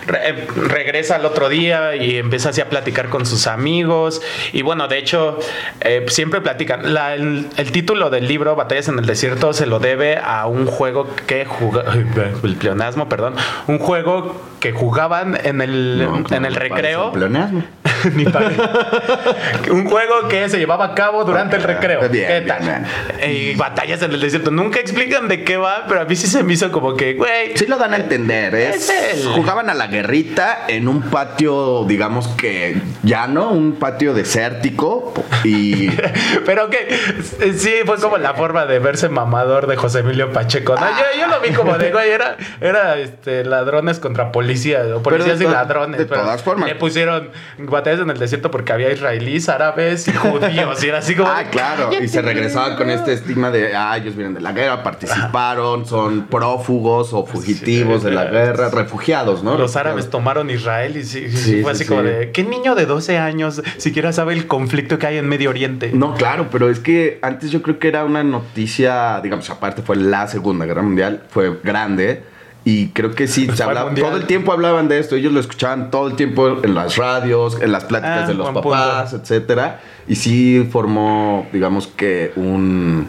[0.08, 4.22] re- eh, regresa al otro día y empieza así a platicar con sus amigos.
[4.54, 5.38] Y bueno, de hecho,
[5.82, 6.94] eh, siempre platican.
[6.94, 10.66] La- el, el título del libro, Batallas en el Desierto, se lo debe a un
[10.66, 12.14] juego que jugaban.
[12.42, 13.36] El pleonasmo, perdón.
[13.68, 17.12] Un juego que jugaban en el, No, en el recreo.
[17.12, 17.66] pleonasmo.
[18.16, 18.62] Ni parece.
[19.72, 22.02] un juego que se llevaba a cabo durante el recreo.
[22.10, 22.60] bien, ¿Qué bien, tal?
[22.62, 22.86] bien.
[23.20, 24.52] Eh, batallas en el desierto.
[24.52, 27.56] Nunca explican de qué va, pero a mí sí se me hizo como que, güey.
[27.56, 28.70] Sí lo dan a entender, ¿eh?
[28.70, 35.14] Es el- Jugaban a la guerrita en un patio, digamos que llano, un patio desértico
[35.44, 35.90] y...
[36.46, 36.88] Pero que
[37.58, 40.76] sí, fue como la forma de verse mamador de José Emilio Pacheco.
[40.76, 40.82] ¿no?
[40.82, 45.40] Yo, yo lo vi como de, güey, era, era este, ladrones contra policías, o policías
[45.42, 46.00] y ladrones.
[46.00, 46.68] de pero todas formas.
[46.70, 50.84] Le pusieron batallas en el desierto porque había israelíes, árabes y judíos.
[50.84, 51.30] Y era así como.
[51.30, 51.92] Ah, claro.
[52.02, 56.28] Y se regresaba con este estigma de, ah, ellos vienen de la guerra, participaron, son
[56.28, 59.58] prófugos o fugitivos Sí, de la guerra, refugiados, ¿no?
[59.58, 63.18] Los árabes tomaron Israel y sí, fue sí, así como de, ¿qué niño de 12
[63.18, 65.92] años siquiera sabe el conflicto que hay en Medio Oriente?
[65.94, 69.96] No, claro, pero es que antes yo creo que era una noticia, digamos, aparte fue
[69.96, 72.24] la Segunda Guerra Mundial, fue grande.
[72.66, 75.40] Y creo que sí, se Fue hablaba, todo el tiempo hablaban de esto, ellos lo
[75.42, 79.82] escuchaban todo el tiempo en las radios, en las pláticas Ah, de los papás, etcétera.
[80.08, 83.08] Y sí formó, digamos que un,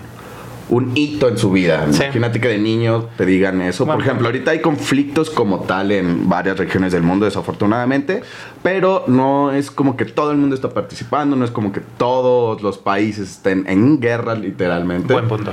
[0.71, 1.87] un hito en su vida.
[1.93, 2.03] Sí.
[2.03, 3.87] Imagínate que de niño te digan eso.
[3.87, 8.23] Por ejemplo, ahorita hay conflictos como tal en varias regiones del mundo, desafortunadamente,
[8.63, 12.61] pero no es como que todo el mundo está participando, no es como que todos
[12.61, 15.13] los países estén en guerra, literalmente.
[15.13, 15.53] Buen punto.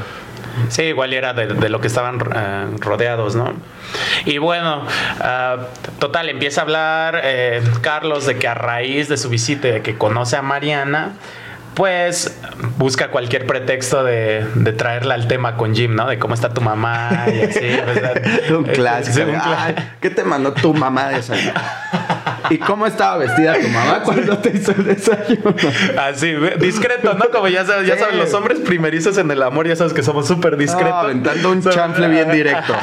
[0.69, 3.53] Sí, igual era de, lo que estaban eh, rodeados, ¿no?
[4.25, 4.85] Y bueno,
[5.19, 5.67] ah,
[5.99, 9.97] total, empieza a hablar eh, Carlos de que a raíz de su visita, de que
[9.97, 11.13] conoce a Mariana,
[11.73, 12.37] pues
[12.77, 16.07] busca cualquier pretexto de, de traerla al tema con Jim, ¿no?
[16.07, 17.59] De cómo está tu mamá y así.
[17.85, 19.15] pues, un clásico.
[19.15, 21.53] sí, un de, cla- "Ay, ¿Qué te mandó tu mamá de desayuno?
[22.49, 25.55] ¿Y cómo estaba vestida tu mamá cuando te hizo el desayuno?
[26.01, 27.29] Así, discreto, ¿no?
[27.31, 28.01] Como ya sabes, ya Sí.
[28.01, 30.91] saben, los hombres primerizos en el amor, ya sabes que somos súper discretos.
[30.93, 32.73] Ah, aventando un chanfle bien directo.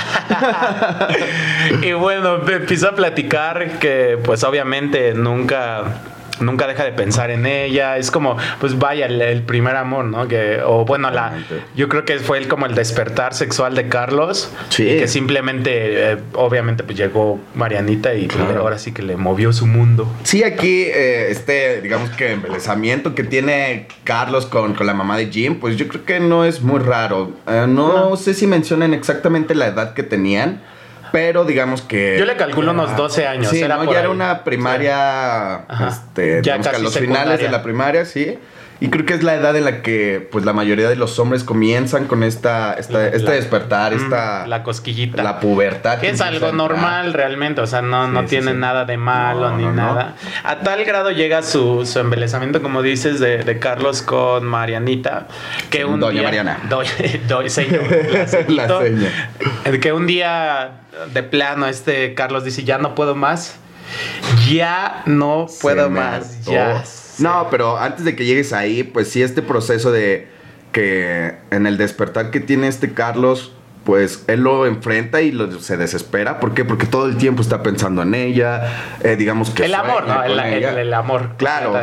[1.83, 5.83] y bueno, me empezó a platicar que pues obviamente nunca
[6.41, 10.29] nunca deja de pensar en ella, es como pues vaya el, el primer amor, ¿no?
[10.29, 11.33] Que o bueno, la
[11.77, 14.85] yo creo que fue el, como el despertar sexual de Carlos Sí.
[14.85, 18.61] y que simplemente eh, obviamente pues llegó Marianita y pues, Claro.
[18.63, 20.11] ahora sí que le movió su mundo.
[20.23, 25.27] Sí, aquí eh, este, digamos que embelezamiento que tiene Carlos con, con la mamá de
[25.27, 27.33] Jim, pues yo creo que no es muy raro.
[27.47, 28.17] Eh, no, No.
[28.17, 30.61] sé si mencionan exactamente la edad que tenían,
[31.13, 32.17] Pero digamos que.
[32.19, 33.49] Yo le calculo unos 12 años.
[33.51, 33.85] Sí, era ¿no?
[33.85, 34.15] ya era ahí.
[34.15, 35.55] una primaria.
[35.69, 35.89] Ajá.
[35.89, 37.47] Este, Ya digamos que a casi los finales secundaria.
[37.47, 38.39] de la primaria, sí.
[38.81, 41.43] Y creo que es la edad en la que pues la mayoría de los hombres
[41.43, 45.23] comienzan con esta, esta La- este despertar, Mm, esta La cosquillita.
[45.25, 45.99] la pubertad.
[45.99, 48.57] Que es algo normal realmente, o sea, no, no Sí, tiene sí.
[48.59, 49.77] nada de malo No, ni no, no.
[49.95, 50.15] nada.
[50.45, 55.27] A tal grado llega su, su embelezamiento, como dices, de, de Carlos con Marianita,
[55.71, 56.59] que un Doña día- Mariana.
[56.69, 56.91] Doña,
[57.27, 57.83] doña- señor,
[58.49, 59.81] la seña.
[59.81, 60.71] que un día
[61.13, 63.59] de plano este Carlos dice, ya no puedo más,
[64.49, 66.85] ya no puedo Se más, ya.
[67.19, 70.29] No, pero antes de que llegues ahí, pues sí, este proceso de
[70.73, 73.53] que en el despertar que tiene este Carlos,
[73.85, 76.41] pues él lo enfrenta y lo- se desespera.
[76.41, 76.65] ¿Por qué?
[76.65, 78.71] Porque todo el tiempo está pensando en ella,
[79.03, 79.65] eh, digamos que...
[79.65, 80.23] El amor, ¿no?
[80.23, 81.31] El, amor.
[81.39, 81.75] Claro.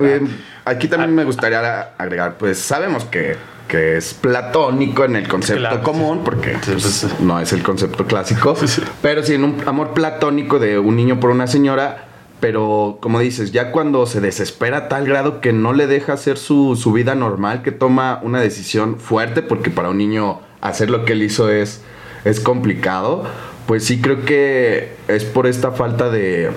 [0.00, 0.20] Eh,
[0.64, 3.36] aquí también me gustaría agregar, pues sabemos que,
[3.68, 5.82] que es platónico en el concepto Claro.
[5.82, 8.54] común, porque pues, sí, no es el concepto clásico,
[9.02, 12.04] pero sí en un amor platónico de un niño por una señora,
[12.40, 16.36] pero como dices, ya cuando se desespera a tal grado que no le deja hacer
[16.38, 21.04] su, su vida normal, que toma una decisión fuerte, porque para un niño hacer lo
[21.04, 21.82] que él hizo es,
[22.24, 23.24] es complicado,
[23.66, 26.50] pues sí creo que es por esta falta de,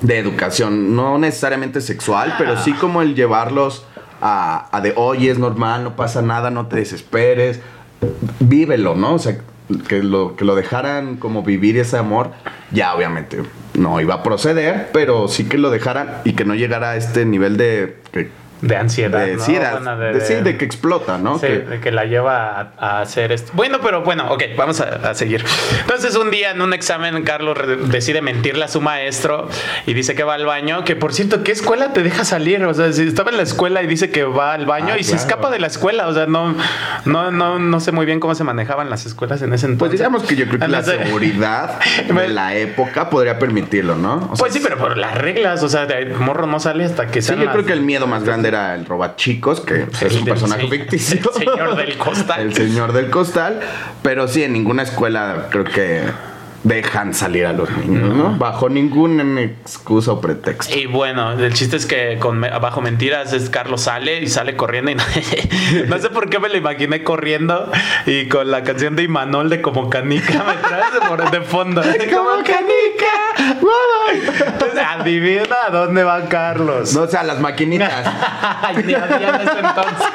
[0.00, 3.84] de educación, no necesariamente sexual, pero sí como el llevarlos
[4.20, 7.60] a, de, oye, es normal, no pasa nada, no te desesperes,
[8.40, 9.14] vívelo, ¿no?
[9.14, 9.38] O sea,
[9.88, 12.30] que lo, que lo dejaran como vivir ese amor,
[12.70, 13.42] ya obviamente
[13.74, 17.24] no iba a proceder, pero sí que lo dejaran y que no llegara a este
[17.24, 17.96] nivel de...
[18.12, 18.30] que-
[18.66, 19.24] De ansiedad.
[19.26, 19.42] de, ¿no?
[19.44, 21.38] sí, de- Bueno, de- sí, de que explota, ¿no?
[21.38, 23.52] Sí, Que- de que la lleva a, a hacer esto.
[23.54, 25.44] Bueno, pero bueno, ok, vamos a, a seguir.
[25.80, 27.56] Entonces, un día en un examen, Carlos
[27.88, 29.48] decide mentirle a su maestro
[29.86, 30.84] y dice que va al baño.
[30.84, 32.64] Que por cierto, ¿qué escuela te deja salir?
[32.64, 35.04] O sea, si estaba en la escuela y dice que va al baño Ah, y
[35.04, 36.08] se escapa de la escuela.
[36.08, 36.54] O sea, no,
[37.04, 39.98] no, no, no sé muy bien cómo se manejaban las escuelas en ese Pues entonces.
[40.00, 44.16] digamos que yo creo que la seguridad de la época podría permitirlo, ¿no?
[44.32, 47.06] O sea, Pues sí, pero por las reglas, o sea, de- morro no sale hasta
[47.08, 50.02] que Sí, yo las- creo que el miedo más grande era el robachicos, que es
[50.02, 51.18] El un personaje ficticio.
[51.18, 52.40] el señor del costal.
[52.46, 53.60] El señor del costal.
[54.02, 56.02] Pero sí, en ninguna escuela creo que
[56.66, 58.32] dejan salir a los niños, ¿no?
[58.38, 60.76] Bajo ninguna excusa o pretexto.
[60.76, 64.56] Y bueno, el chiste es que con me- bajo mentiras es Carlos sale y sale
[64.56, 65.02] corriendo y no,
[65.96, 67.70] no sé por qué me lo imaginé corriendo
[68.04, 71.82] y con la canción de Imanol de Como Canica me traes de, por- de fondo.
[72.14, 73.14] Como Canica.
[74.46, 76.94] Entonces, adivina a dónde va Carlos.
[76.94, 77.92] No, o sea, las maquinitas.
[78.62, 80.06] Ay, en ese entonces.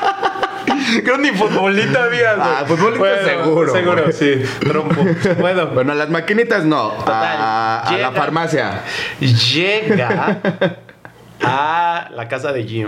[1.04, 2.34] Creo ni futbolita había.
[2.40, 4.14] Ah, futbolita seguro, Seguro, güey.
[4.14, 4.44] sí.
[4.60, 5.04] Trompo.
[5.40, 6.94] Bueno, bueno, las maquinitas no.
[7.08, 8.82] a, a la farmacia.
[9.20, 10.40] llega
[11.44, 12.88] a la casa de Jim.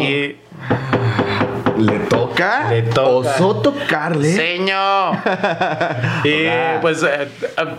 [0.00, 0.36] Y
[1.78, 2.68] ¿Le toca?
[2.70, 3.30] Le toca.
[3.30, 4.32] ¿Osó tocarle?
[4.32, 5.16] Señor.
[6.24, 6.78] y Hola.
[6.80, 7.28] pues eh,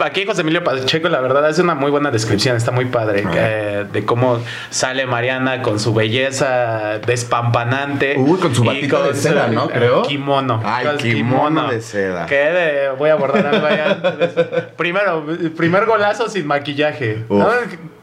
[0.04, 3.32] aquí José Emilio Pacheco, la verdad, hace una muy buena descripción, está muy padre, Ah.
[3.36, 8.16] eh, de cómo sale Mariana con su belleza despampanante.
[8.18, 9.68] Uy, con su batito de seda, ¿no?
[9.70, 10.04] Creo.
[10.04, 10.62] Kimono.
[10.66, 12.26] Ay, Con kimono de seda.
[12.26, 13.98] Que de- voy a abordar algo allá.
[14.78, 17.24] Primero, primer golazo sin maquillaje.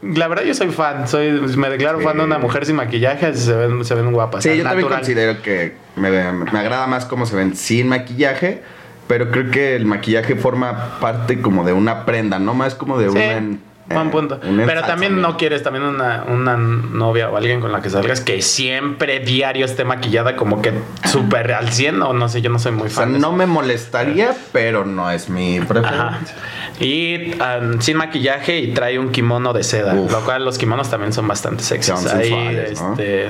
[0.01, 2.03] La verdad, yo soy fan, soy, me declaro Sí.
[2.05, 4.43] fan de una mujer sin maquillaje, se ven, se ven guapas.
[4.43, 8.63] Sí, yo también considero que me, me agrada más cómo se ven sin maquillaje,
[9.07, 13.09] pero creo que el maquillaje forma parte como de una prenda, no más como de
[13.09, 13.72] Sí, un...
[13.87, 14.39] buen eh, punto.
[14.47, 18.21] un Pero también no quieres también una, una novia o alguien con la que salgas
[18.21, 20.73] que siempre diario esté maquillada como que
[21.11, 23.19] súper al 100 o no sé, yo no soy muy O sea, fan.
[23.19, 25.67] no me molestaría, pero no es mi Ajá.
[25.67, 26.35] preferencia.
[26.79, 30.11] Y um, sin maquillaje y trae un kimono de seda, Uf.
[30.11, 31.99] lo cual los kimonos también son bastante sexys.
[31.99, 32.91] Son ahí, sensuales, ¿no?
[32.93, 33.29] este,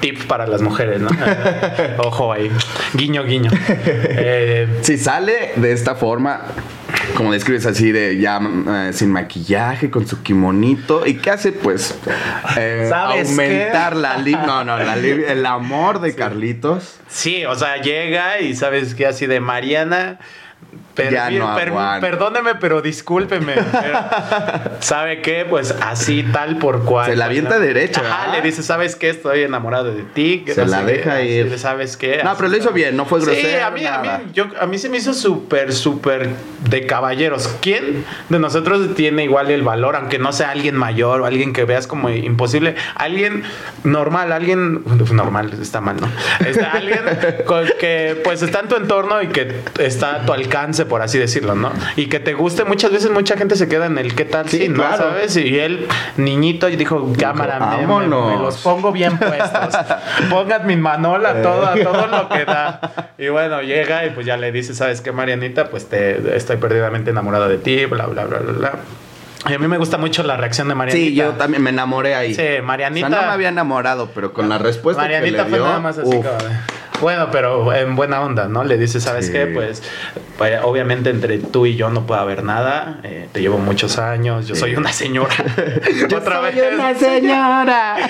[0.00, 1.10] tip para las mujeres, ¿no?
[1.98, 2.50] Ojo ahí,
[2.94, 3.50] guiño, guiño.
[4.24, 6.40] Eh, Si sale de esta forma,
[7.22, 11.52] como describes así, de ya eh, sin maquillaje, con su kimonito, ¿y qué hace?
[11.52, 11.96] Pues
[12.56, 14.00] eh, ¿Sabes aumentar qué?
[14.00, 16.98] la No, no, la el amor de Carlitos.
[17.08, 20.18] Sí, o sea, llega y sabes que así de Mariana.
[20.94, 23.54] Per- Ya no per- perdóneme, pero discúlpeme.
[23.54, 23.98] pero,
[24.80, 25.46] ¿Sabe qué?
[25.48, 27.06] Pues así tal por cual.
[27.10, 28.36] Se la avienta derecha, Ajá, ¿verdad?
[28.36, 29.08] le dice, ¿sabes qué?
[29.08, 30.42] Estoy enamorado de ti.
[30.44, 31.58] que Se no la qué, deja así ir.
[31.58, 32.20] ¿Sabes qué?
[32.22, 33.66] No, Así pero lo hizo bien, no fue Sí, grosero.
[33.66, 36.28] a mí, a, mí, yo, a mí se me hizo súper, súper
[36.68, 37.48] de caballeros.
[37.62, 41.64] ¿Quién de nosotros tiene igual el valor, aunque no sea alguien mayor o alguien que
[41.64, 42.74] veas como imposible?
[42.96, 43.44] Alguien
[43.84, 46.08] normal, alguien normal, está mal, ¿no?
[46.46, 47.00] Este, alguien
[47.46, 51.00] con- que pues está en tu entorno y que está a tu alcance alcance, por
[51.02, 51.72] así decirlo, ¿no?
[51.96, 54.68] Y que te guste, muchas veces mucha gente se queda en el qué tal, sí,
[54.68, 54.74] ¿no?
[54.76, 54.96] claro.
[55.10, 55.36] ¿Sabes?
[55.36, 55.86] Y él,
[56.16, 58.36] niñito, y dijo, cámara, me- me, "Vámonos".
[58.36, 59.74] me los pongo bien puestos.
[60.30, 63.12] Pongan mi manola todo, a todo lo que da.
[63.18, 65.70] Y bueno, llega y pues ya le dice, ¿sabes qué, Marianita?
[65.70, 68.72] Pues te estoy perdidamente enamorada de ti, bla, bla, bla, bla, bla.
[69.50, 71.04] Y a mí me gusta mucho la reacción de Marianita.
[71.08, 72.32] Sí, yo también me enamoré ahí.
[72.34, 73.08] Sí, Marianita.
[73.08, 75.66] O sea, no me había enamorado, pero con la respuesta Marianita que le fue dio,
[75.66, 76.24] nada más así uf.
[76.24, 76.56] como de,
[77.02, 78.62] Bueno, pero en buena onda, ¿no?
[78.64, 79.32] Le dice, ¿sabes Sí.
[79.32, 79.46] qué?
[79.46, 79.82] Pues,
[80.38, 83.00] vaya, obviamente entre tú y yo no puede haber nada.
[83.02, 84.46] eh, te llevo muchos años.
[84.46, 85.34] Yo soy una señora.
[86.08, 86.74] Yo Otra soy vez.
[86.74, 87.96] una señora.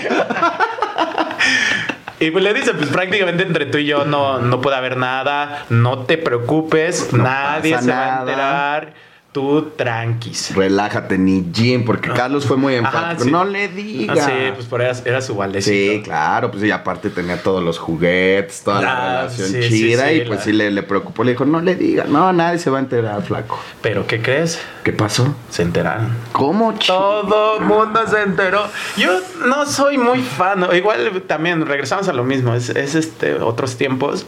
[2.21, 5.65] Y pues le dice, pues prácticamente entre tú y yo no, no puede haber nada.
[5.71, 7.13] No te preocupes.
[7.13, 8.93] No nadie se va a enterar.
[9.33, 10.55] Tú tranquis.
[10.55, 13.25] Relájate, ni Jim, porque Carlos fue muy Ajá, enfático.
[13.25, 13.31] sí.
[13.31, 14.13] No le diga.
[14.13, 15.93] Ah, sí, pues por era, era su valdecito.
[15.95, 19.69] Sí, claro, pues y aparte tenía todos los juguetes, toda Ah, la relación sí, sí,
[19.71, 22.31] chida sí, y pues la- sí le, le preocupó, le dijo, no le diga, no,
[22.35, 23.59] nadie se va a enterar, flaco.
[23.81, 24.61] Pero ¿qué crees?
[24.85, 25.35] ¿Qué pasó?
[25.49, 26.11] Se enteraron.
[26.33, 26.75] ¿Cómo?
[26.75, 28.67] ch- Todo el mundo se enteró.
[28.99, 30.67] Yo no soy muy fan.
[30.75, 32.55] Igual también regresamos a lo mismo.
[32.55, 34.27] Es, es, este otros tiempos.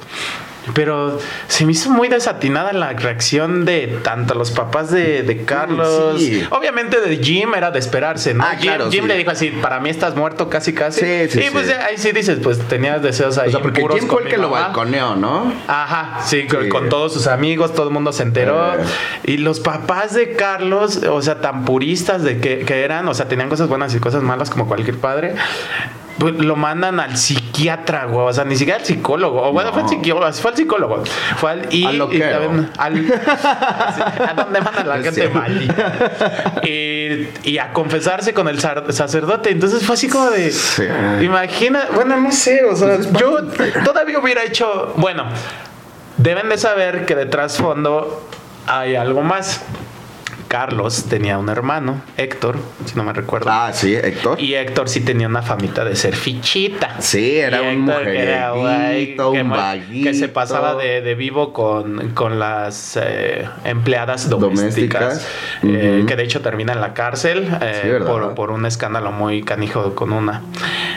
[0.73, 6.21] Pero se me hizo muy desatinada la reacción de tanto los papás de, de Carlos.
[6.21, 6.43] sí.
[6.51, 8.45] Obviamente de Jim era de esperarse, ¿no?
[8.45, 9.09] Ah, Jim, claro, Jim sí.
[9.09, 11.01] le dijo así, para mí estás muerto casi casi.
[11.01, 13.49] Sí, sí, y pues ahí sí dices, pues tenías deseos ahí.
[13.49, 15.53] O sea, porque impuros Jim fue el que lo balconeó, ¿no?
[15.69, 16.69] Ajá, sí, con- Sí.
[16.71, 18.75] con todos sus amigos, todo el mundo se enteró.
[18.75, 18.79] Eh.
[19.25, 23.29] Y los papás de Carlos, o sea, tan puristas de que, que eran, o sea,
[23.29, 25.35] tenían cosas buenas y cosas malas como cualquier padre.
[26.19, 28.27] Pues, lo mandan al psiquiatra, güey.
[28.29, 29.43] O sea, ni siquiera al psicólogo.
[29.43, 29.75] O bueno, No.
[29.75, 31.05] fue al psicólogo, fue al psicólogo.
[31.37, 32.39] Fue al y, Al y loquero.
[32.41, 32.95] también al
[34.29, 36.63] a dónde mandan la gente malita.
[36.65, 39.51] Y, y a confesarse con el sacerdote.
[39.51, 40.51] Entonces fue así como de.
[40.51, 40.85] Sí.
[41.23, 43.39] Imagina, bueno, no sé, o sea, yo
[43.85, 45.25] todavía hubiera hecho, bueno,
[46.17, 48.29] deben de saber que de trasfondo
[48.67, 49.63] hay algo más.
[50.59, 53.51] Carlos tenía un hermano, Héctor, si no me recuerdo.
[53.51, 54.41] Ah, sí, Héctor.
[54.41, 56.95] Y Héctor sí tenía una famita de ser fichita.
[57.01, 60.03] Sí, era Y un Héctor era, que un.
[60.05, 65.27] Que se pasaba de, de vivo con, con las eh, empleadas domésticas.
[65.63, 65.65] Domésticas.
[65.65, 69.97] eh, que de hecho termina en la cárcel eh, por, por un escándalo muy canijo
[69.97, 70.43] con una.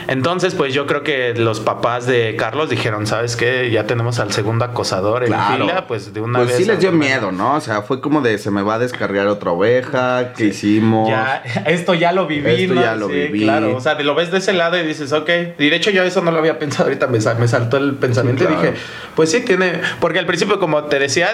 [0.06, 3.70] Entonces, pues yo creo que los papás de Carlos dijeron, ¿sabes qué?
[3.72, 5.66] Ya tenemos al segundo acosador en Claro.
[5.66, 6.58] fila, pues de una pues vez.
[6.58, 7.54] sí les dio miedo, ¿no?
[7.56, 11.08] O sea, fue como de se me va a descargar oveja, ¿qué hicimos?
[11.08, 12.82] Ya, esto ya lo viví, Esto ¿no?
[12.82, 13.42] ya lo Sí, viví.
[13.44, 15.28] Claro, o sea, lo ves de ese lado y dices, ok.
[15.58, 18.44] Y de hecho yo eso no lo había pensado, ahorita me, me saltó el pensamiento
[18.46, 18.74] Sí, y dije,
[19.14, 19.80] pues sí, tiene...
[20.00, 21.28] Porque al principio, como te decía,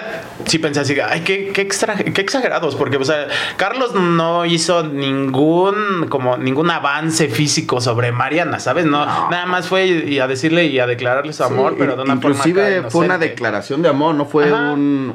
[0.45, 4.83] sí pensé así, ay, qué, qué, extra- qué exagerados, porque, o sea, Carlos no hizo
[4.83, 8.85] ningún, como, ningún avance físico sobre Mariana, ¿sabes?
[8.85, 9.29] No, No.
[9.29, 12.61] nada más fue y a decirle y a declararle su amor, pero de una Inclusive
[12.63, 15.13] forma acá fue una declaración de amor, no fue un,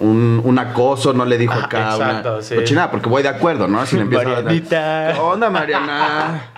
[0.00, 2.54] un, un acoso, no le dijo acá exacto, sí.
[2.54, 3.84] cochinada, porque voy de acuerdo, ¿no?
[3.86, 5.08] Si le empieza Marianita.
[5.08, 6.50] a ¿Qué onda, Mariana?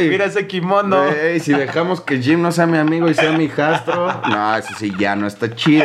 [0.00, 1.04] Mira ese kimono.
[1.40, 4.92] Si dejamos que Jim no sea mi amigo y sea mi hijastro, no, eso sí
[4.98, 5.84] ya no está chido.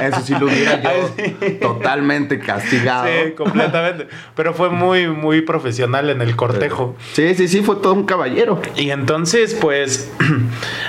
[0.00, 1.58] Eso sí lo hubiera yo Ay, sí.
[1.60, 3.06] totalmente castigado.
[3.06, 4.08] Sí, completamente.
[4.34, 6.96] Pero fue muy, muy profesional en el cortejo.
[7.12, 8.60] Sí, sí, sí, fue todo un caballero.
[8.76, 10.10] Y entonces, pues,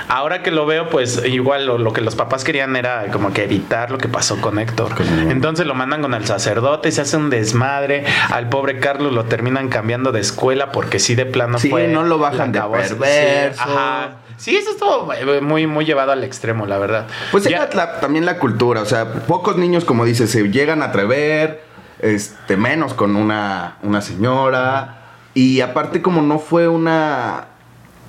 [0.08, 3.44] ahora que lo veo, pues igual lo, lo que los papás querían era como que
[3.44, 4.92] evitar lo que pasó con Héctor.
[5.28, 8.04] Entonces lo mandan con el sacerdote, se hace un desmadre.
[8.30, 11.88] Al pobre Carlos lo terminan cambiando de escuela porque sí de plano Sí, fue.
[11.88, 12.96] no lo bajan de perverso.
[13.04, 14.10] Sí, ajá.
[14.38, 17.06] Sí, eso estuvo eh, muy, muy llevado al extremo, la verdad.
[17.30, 20.86] Pues Ya- la- también la cultura, o sea, pocos niños, como dices, se llegan a
[20.86, 21.62] atrever,
[22.00, 24.98] este, menos con una, una señora.
[25.34, 27.44] Y aparte, como no fue una,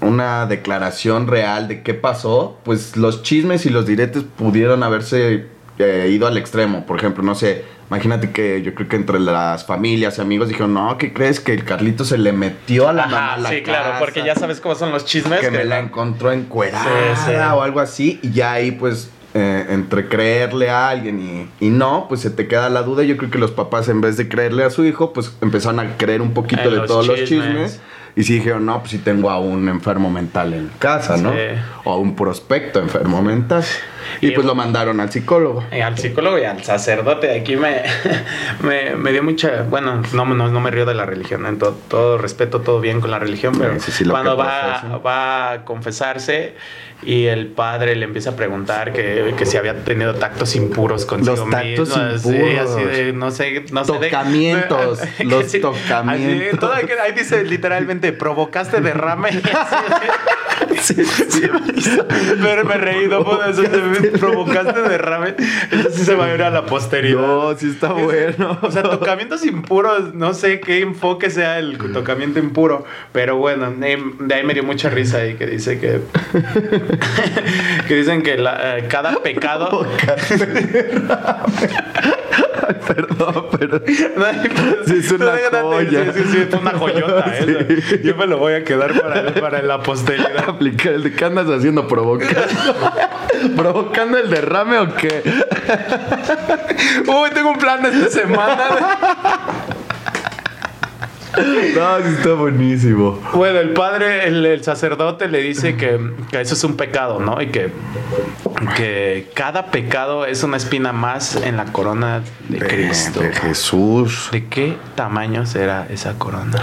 [0.03, 5.47] una declaración real de qué pasó, pues los chismes y los diretes pudieron haberse
[5.79, 6.85] eh, ido al extremo.
[6.85, 10.73] Por ejemplo, no sé, imagínate que yo creo que entre las familias y amigos dijeron,
[10.73, 11.39] no, ¿qué crees?
[11.39, 14.23] Que el Carlito se le metió a la mamá Ajá, a la sí, claro, porque
[14.23, 15.39] ya sabes cómo son los chismes.
[15.39, 17.31] que me la encontró encuerada Sí, sí.
[17.35, 22.05] o algo así y ya ahí pues eh, entre creerle a alguien y, y no,
[22.07, 23.01] pues se te queda la duda.
[23.01, 25.97] Yo creo que los papás en vez de creerle a su hijo, pues empezaron a
[25.97, 27.79] creer un poquito En de todos los chismes.
[28.15, 31.31] Y sí dijeron, no, pues sí tengo a un enfermo mental en casa, ¿no?
[31.31, 31.37] Sí.
[31.83, 33.63] O a un prospecto enfermo mental.
[34.21, 35.63] Y, Y pues lo mandaron al psicólogo.
[35.71, 37.37] Eh, al psicólogo y al sacerdote.
[37.39, 37.81] Aquí me,
[38.61, 39.63] me, me dio mucha.
[39.69, 41.45] Bueno, no, no, no me río de la religión.
[41.45, 43.53] En todo, todo respeto, todo bien con la religión.
[43.57, 46.53] Pero Sí, sí, cuando va, va a confesarse
[47.05, 51.35] y el padre le empieza a preguntar que, que si había tenido tactos impuros consigo
[51.35, 52.69] Los tactos mismo, así, impuros.
[52.71, 53.91] así de, no sé, no sé.
[53.99, 56.59] de- Tocamientos, los así, tocamientos.
[56.61, 59.31] todo que ahí dice literalmente, provocaste derrame.
[60.83, 61.41] Sí, sí.
[62.41, 63.61] Pero me reí, no puedo eso.
[63.61, 65.35] Me provocaste derrame.
[65.71, 67.21] Eso sí se va a ir a la posteridad.
[67.21, 68.59] No, sí está bueno.
[68.61, 72.83] O sea, tocamientos impuros, no sé qué enfoque sea el tocamiento impuro.
[73.13, 76.01] Pero bueno, de ahí me dio mucha risa ahí que dice que.
[77.87, 79.87] que dicen que la, eh, cada pecado.
[82.67, 83.81] Ay, perdón, pero.
[84.85, 86.13] Sí, es una joya.
[86.13, 87.25] Sí, sí, sí, es una joyota.
[87.39, 88.01] ¿eh?
[88.03, 90.43] Yo me lo voy a quedar para, para la posteridad.
[90.47, 92.41] Aplicar el de qué andas haciendo provocando.
[93.55, 95.23] ¿Provocando el derrame o qué?
[97.07, 98.63] Uy, tengo un plan de esta semana.
[101.35, 103.19] No, sí está buenísimo.
[103.33, 107.41] Bueno, el padre, el, sacerdote le dice que, que, eso es un pecado, ¿no?
[107.41, 107.71] Y que,
[108.75, 113.21] que cada pecado es una espina más en la corona de, Cristo.
[113.21, 114.29] De Jesús.
[114.31, 116.61] ¿De qué tamaño será esa corona?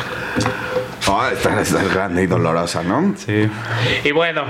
[1.09, 3.15] Oh, está, está, grande y dolorosa, ¿no?
[3.17, 3.51] Sí.
[4.05, 4.45] Y bueno.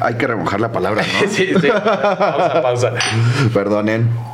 [0.00, 1.28] Hay que remojar la palabra, ¿no?
[1.28, 1.68] sí, sí.
[1.68, 2.92] Pausa, pausa.
[3.52, 4.33] Perdonen.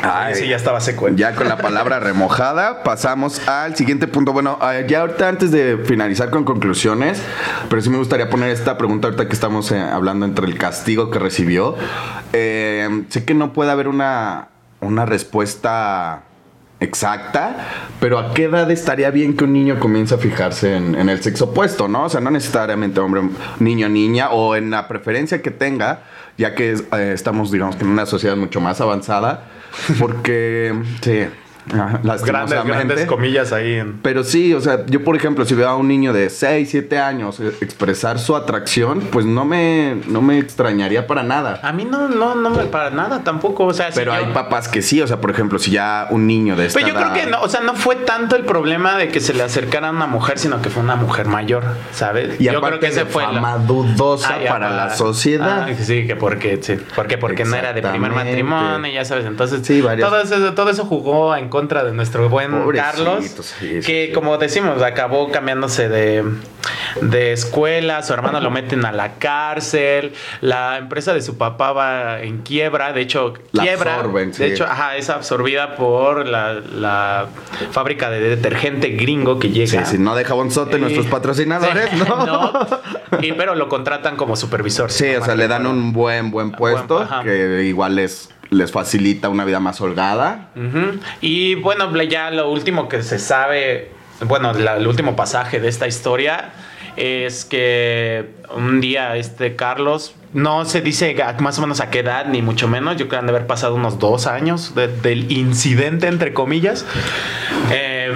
[0.00, 1.08] Ay, sí, ya estaba seco.
[1.08, 4.32] Ya con la palabra remojada, pasamos al siguiente punto.
[4.32, 7.20] Bueno, eh, ya ahorita antes de finalizar con conclusiones,
[7.68, 11.10] pero sí me gustaría poner esta pregunta ahorita que estamos eh, hablando entre el castigo
[11.10, 11.76] que recibió.
[12.32, 14.48] Eh, sé que no puede haber una,
[14.80, 16.22] una respuesta
[16.80, 17.56] exacta,
[18.00, 21.46] pero ¿a qué edad estaría bien que un niño comience a fijarse en, el sexo
[21.46, 22.04] opuesto, no?
[22.04, 23.22] O sea, no necesariamente hombre,
[23.58, 26.02] niño, niña, o en la preferencia que tenga,
[26.38, 26.76] ya que
[27.12, 29.50] estamos, digamos, en una sociedad mucho más avanzada
[29.98, 30.72] porque,
[31.02, 31.26] sí,
[31.68, 33.82] grandes, grandes comillas ahí.
[34.02, 36.98] Pero sí, o sea, yo por ejemplo, si veo a un niño de 6, 7
[36.98, 41.60] años expresar su atracción, pues no me, no me extrañaría para nada.
[41.62, 43.90] A mí no, no, no me para nada tampoco, o sea...
[43.94, 46.78] Pero hay papás que sí, o sea, por ejemplo, si ya un niño de esta
[46.78, 49.34] Pero yo creo que no, o sea, no fue tanto el problema de que se
[49.34, 52.40] le acercara a una mujer, sino que fue una mujer mayor, ¿sabes?
[52.40, 55.66] Y yo creo que ese fue fama dudosa para la sociedad.
[55.68, 59.66] Ah, sí, que porque, sí, porque, porque no era de primer matrimonio, ya sabes, entonces...
[59.66, 63.54] Sí, todo, eso, todo eso jugó en contra de nuestro buen Carlos,
[63.84, 66.24] que como decimos, acabó cambiándose de,
[67.02, 72.22] de escuela, su hermano lo meten a la cárcel, la empresa de su papá va
[72.22, 77.26] en quiebra, de hecho, quiebra, de hecho, ajá, es absorbida por la,
[77.72, 79.84] fábrica de detergente gringo que llega.
[79.84, 82.52] Sí, sí, no deja Bonzote nuestros patrocinadores, ¿no?
[83.20, 84.92] y, pero lo contratan como supervisor.
[84.92, 89.44] Sí, o sea, le dan un buen, buen puesto, que igual es les facilita una
[89.44, 90.50] vida más holgada.
[91.20, 93.90] Y bueno, ya lo último que se sabe,
[94.20, 96.52] bueno, el último pasaje de esta historia
[96.96, 102.26] es que un día este Carlos, no se dice más o menos a qué edad,
[102.26, 106.06] ni mucho menos, yo creo que han de haber pasado unos dos años del incidente,
[106.06, 106.84] entre comillas.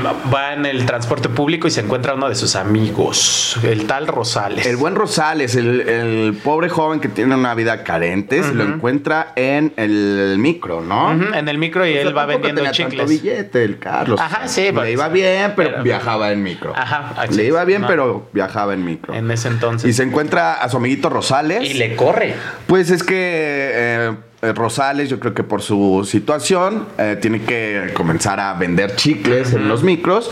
[0.02, 4.66] Va en el transporte público y se encuentra uno de sus amigos, el tal Rosales.
[4.66, 9.72] El buen Rosales, el, pobre joven que tiene una vida carente, se lo encuentra en
[9.76, 11.12] el micro, ¿no?
[11.12, 13.08] En el micro y él va vendiendo tenía chicles.
[13.08, 14.20] billete, el Carlos.
[14.20, 14.70] Ajá, sí.
[14.72, 16.72] Le iba bien, pero, viajaba en micro.
[16.76, 17.26] Ajá.
[17.30, 19.14] Le iba bien, pero viajaba en micro.
[19.14, 19.88] En ese entonces.
[19.88, 21.68] Y se encuentra a su amiguito Rosales.
[21.68, 22.34] Y le corre.
[22.66, 23.70] Pues es que...
[23.74, 24.12] Eh,
[24.42, 29.68] Rosales, yo creo que por su situación, eh, tiene que comenzar a vender chicles en
[29.68, 30.30] los micros.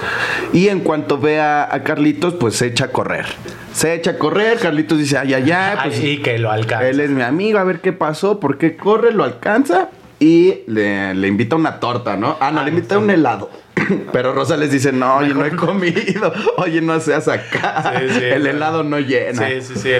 [0.52, 3.26] Y en cuanto ve a, Carlitos, pues se echa a correr.
[3.72, 5.78] Se echa a correr, Carlitos dice, ay, ay, ay.
[5.84, 6.88] Pues, y que lo alcanza.
[6.88, 11.14] Él es mi amigo, a ver qué pasó, por qué corre, lo alcanza y le,
[11.14, 12.36] le invita una torta, ¿no?
[12.40, 13.48] Ah, no, le invita un helado.
[14.12, 16.32] Pero Rosa les dice, no, oye, no he comido.
[16.56, 17.92] Oye, no seas acá.
[18.00, 19.48] el helado no llena.
[19.48, 19.90] Sí, sí, sí.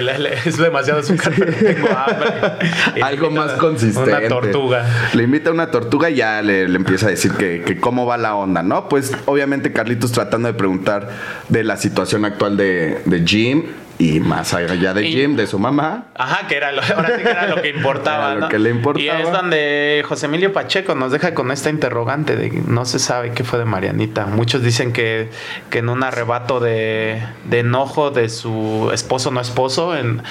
[0.45, 3.01] es demasiado azúcar, tengo hambre.
[3.01, 4.09] Algo más consistente.
[4.09, 4.85] Una tortuga.
[5.13, 8.35] Le invita una tortuga y ya le, empieza a decir que, que, cómo va la
[8.35, 8.89] onda, ¿no?
[8.89, 11.09] Pues obviamente Carlitos tratando de preguntar
[11.49, 13.63] de la situación actual de, de Jim
[14.01, 16.05] y más allá de Jim, de su mamá.
[16.15, 18.33] Ajá, que era lo, ahora sí que era lo que importaba.
[18.33, 19.03] lo que le importaba.
[19.03, 23.31] Y es donde José Emilio Pacheco nos deja con esta interrogante de no se sabe
[23.33, 24.25] qué fue de Marianita.
[24.25, 25.29] Muchos dicen que,
[25.69, 30.23] que en un arrebato de, de enojo de su esposo no esposo, en,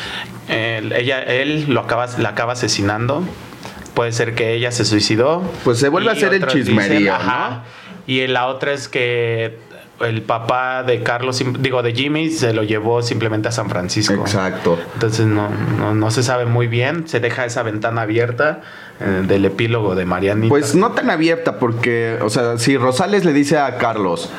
[0.49, 3.23] ella, él lo acaba, la acaba asesinando.
[3.95, 5.45] Puede ser que ella se suicidó.
[5.63, 7.63] Pues se vuelve a hacer el chismerío, ¿no?
[8.09, 9.70] Y la otra es que
[10.01, 14.15] el papá de Carlos, digo, de Jimmy, se lo llevó simplemente a San Francisco.
[14.15, 14.79] Exacto.
[14.95, 15.51] Entonces no,
[15.95, 18.63] no, se sabe muy bien, se deja esa ventana abierta
[19.01, 20.49] eh, del epílogo de Marianita.
[20.49, 24.31] Pues no tan abierta porque, o sea, si Rosales le dice a Carlos,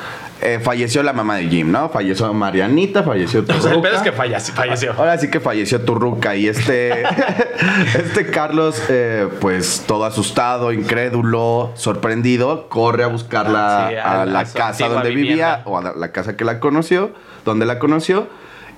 [0.41, 1.89] eh, falleció la mamá de Jim, ¿no?
[1.89, 4.93] Falleció Marianita, falleció tu O sea, el pedo es que falleció.
[4.97, 7.03] Ahora sí que falleció tu ruca y este,
[7.95, 15.11] este Carlos, eh, pues todo asustado, incrédulo, sorprendido, corre a buscarla a, la casa donde
[15.11, 17.11] vivía o a la, casa que la conoció,
[17.45, 18.27] donde la conoció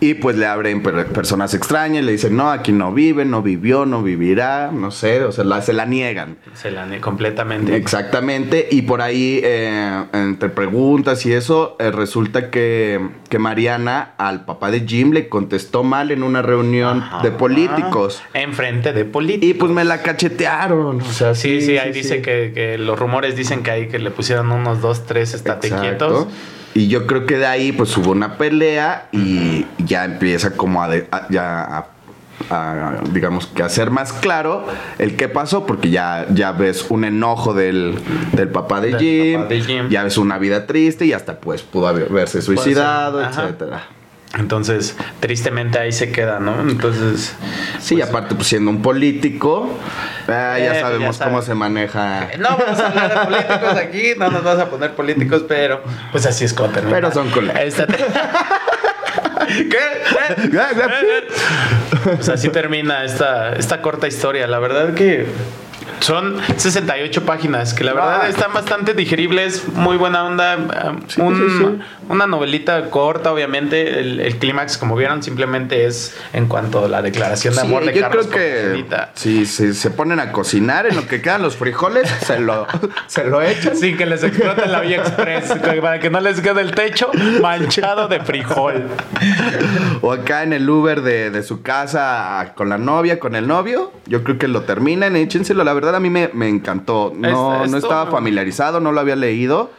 [0.04, 3.86] Y pues le abren per- personas extrañas, le dicen, no, aquí no vive, no vivió,
[3.86, 6.38] no vivirá, no sé, o sea, la- se la niegan.
[6.56, 7.76] Se la ne- completamente.
[7.78, 13.00] Exactamente, y por ahí, eh, entre preguntas y eso, eh, resulta que,
[13.30, 17.24] que Mariana al papá de Jim le contestó mal en una reunión Ajá.
[17.24, 18.22] de políticos.
[18.34, 19.50] Enfrente de políticos.
[19.50, 21.00] Y pues me la cachetearon.
[21.00, 22.22] O sea, Sí, sí, ahí sí, dice.
[22.22, 25.82] Que, que los rumores dicen que ahí que le pusieron unos dos, tres estate Exacto.
[25.88, 26.28] quietos.
[26.76, 30.90] Y yo creo que de ahí pues hubo una pelea y ya empieza como a,
[30.90, 31.86] de- a- ya a-
[32.50, 34.66] a, digamos que a ser más claro
[34.98, 38.00] el qué pasó porque ya, ya ves un enojo del,
[38.34, 39.90] del papá de Del Jim, papá de Jim.
[39.90, 43.84] ya ves una vida triste y hasta pues pudo haberse suicidado, etcétera.
[44.38, 46.60] Entonces, tristemente ahí se queda, ¿no?
[46.62, 47.36] Entonces,
[47.80, 49.78] Sí, aparte pues siendo un político,
[50.28, 52.30] ah, Eh, ya ya sabemos cómo se maneja.
[52.40, 56.26] no vamos a hablar de políticos aquí, no nos vas a poner políticos, pero pues
[56.26, 56.96] así es termina.
[56.96, 57.62] Pero son colegas.
[57.64, 57.86] Esta-
[59.48, 59.78] ¿Qué?
[62.16, 64.48] Pues así termina esta, esta corta historia.
[64.48, 65.28] La verdad que
[66.04, 68.28] son 68 páginas que la verdad Ah.
[68.30, 70.58] están bastante digeribles, muy buena onda.
[71.08, 71.80] Sí, un- sí, sí.
[72.10, 74.00] Una novelita corta, obviamente.
[74.02, 77.86] El, el clímax, como vieron, simplemente es en cuanto a la declaración de Sí, amor
[77.86, 79.12] de yo Carlos creo que con Angelita.
[79.16, 82.68] si se, se ponen a cocinar en lo que quedan los frijoles, se lo,
[83.08, 83.76] se lo echan.
[83.78, 87.10] Sin que les explote la vía express, para que no les quede el techo
[87.42, 88.88] manchado de frijol.
[90.02, 93.92] O acá en el Uber de, de su casa con la novia, con el novio.
[94.08, 95.64] Yo creo que lo terminan, échenselo.
[95.64, 97.12] La verdad a mí me, me encantó.
[97.16, 99.72] No, Es- no estaba familiarizado, no lo había leído.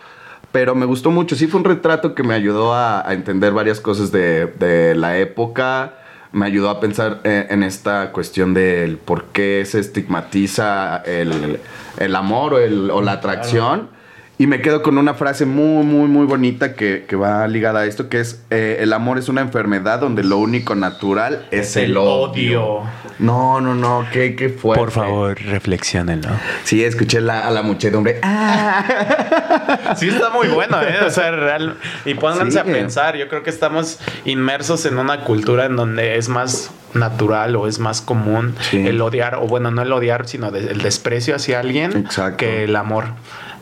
[0.53, 1.35] Pero me gustó mucho.
[1.35, 5.19] Sí fue un retrato que me ayudó a, a entender varias cosas de, de la
[5.19, 5.95] época.
[6.31, 11.59] Me ayudó a pensar eh, en esta cuestión del por qué se estigmatiza el,
[11.99, 13.89] el amor o, el- o la atracción.
[14.37, 17.87] Y me quedo con una frase muy, muy, muy bonita que, que va ligada a
[17.87, 21.97] esto, que es, eh, el amor es una enfermedad donde lo único natural es, el,
[21.97, 22.81] odio.
[23.21, 25.01] No, no, no, qué, qué fuerte.
[25.45, 26.31] reflexionenlo.
[26.65, 28.19] Sí, escuché la- a la muchedumbre.
[28.25, 29.95] Ah.
[29.97, 31.05] Sí, está muy bueno, ¿eh?
[31.07, 31.77] O sea, real.
[32.05, 32.59] Y pónganse Sí.
[32.59, 33.17] a pensar.
[33.17, 37.79] Yo creo que estamos inmersos en una cultura en donde es más natural o es
[37.79, 38.85] más común Sí.
[38.85, 42.39] el odiar, o bueno, no el odiar, sino de- el desprecio hacia alguien Exacto.
[42.39, 43.05] que el amor.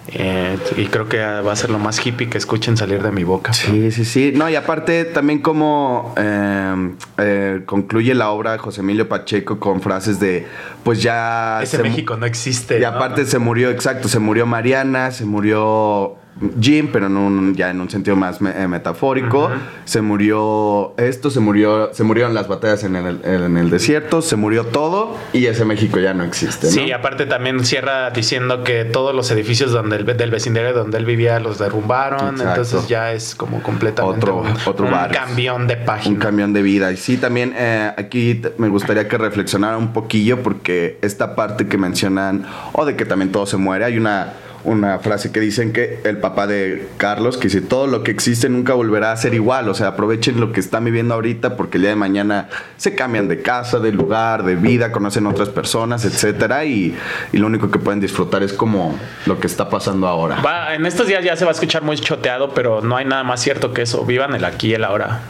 [0.09, 3.25] Eh, y creo que va a ser lo más hippie que escuchen salir de mi
[3.25, 3.53] boca.
[3.53, 4.33] Sí, sí, sí.
[4.35, 10.19] No, y aparte también como eh, eh, concluye la obra José Emilio Pacheco con frases
[10.19, 10.47] de,
[10.83, 11.63] pues ya...
[11.63, 12.79] Ese México no existe.
[12.79, 12.89] Y ¿no?
[12.89, 16.17] aparte se murió, exacto, se murió Mariana, se murió
[16.61, 19.51] Jim, pero en un- ya en un sentido más me- eh, metafórico.
[19.85, 24.37] Se murió esto, se murió, se murieron las batallas en el, en el desierto, se
[24.37, 26.67] murió todo y ese México ya no existe.
[26.69, 26.73] ¿no?
[26.73, 31.05] Sí, aparte también cierra diciendo que todos los edificios donde el- del vecindario donde él
[31.05, 32.49] vivía los derrumbaron, Exacto.
[32.63, 36.15] entonces ya es como completamente Otro- un, otro un cambión de página.
[36.15, 36.93] Un camión de vida.
[36.93, 41.79] Y sí, también eh, aquí me gustaría que reflexionara un poquillo porque esta parte que
[41.79, 44.33] mencionan, o de que también todo se muere, hay una,
[44.65, 48.49] una frase que dicen que el papá de Carlos, que dice, todo lo que existe
[48.49, 51.83] nunca volverá a ser igual, o sea, aprovechen lo que están viviendo ahorita porque el
[51.83, 56.65] día de mañana se cambian de casa, de lugar, de vida, conocen otras personas, etcétera,
[56.65, 56.97] y,
[57.33, 60.41] y lo único que pueden disfrutar es como lo que está pasando ahora.
[60.41, 63.25] Va, en estos días ya se va a escuchar muy choteado, pero no hay nada
[63.25, 64.05] más cierto que eso.
[64.05, 65.21] Vivan el aquí y el ahora.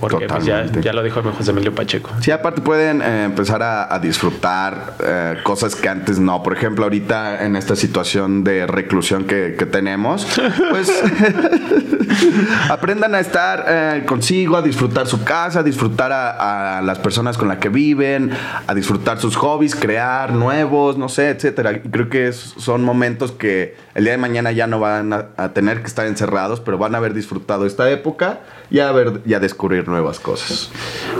[0.00, 2.10] Porque pues, ya, ya lo dijo José Emilio Pacheco.
[2.20, 6.42] Sí, aparte pueden eh, empezar a, a disfrutar eh, cosas que antes no.
[6.42, 10.26] Por ejemplo, ahorita en esta situación de reclusión que, que tenemos,
[10.70, 10.90] pues
[12.70, 17.38] aprendan a estar eh, consigo, a disfrutar su casa, a disfrutar a, a las personas
[17.38, 18.30] con las que viven,
[18.66, 21.80] a disfrutar sus hobbies, crear nuevos, no sé, etcétera.
[21.90, 25.48] Creo que es- son momentos que el día de mañana ya no van a, a
[25.50, 28.40] tener que estar encerrados, pero van a haber disfrutado esta época
[28.70, 30.70] y a ver y a descubrir nuevas cosas.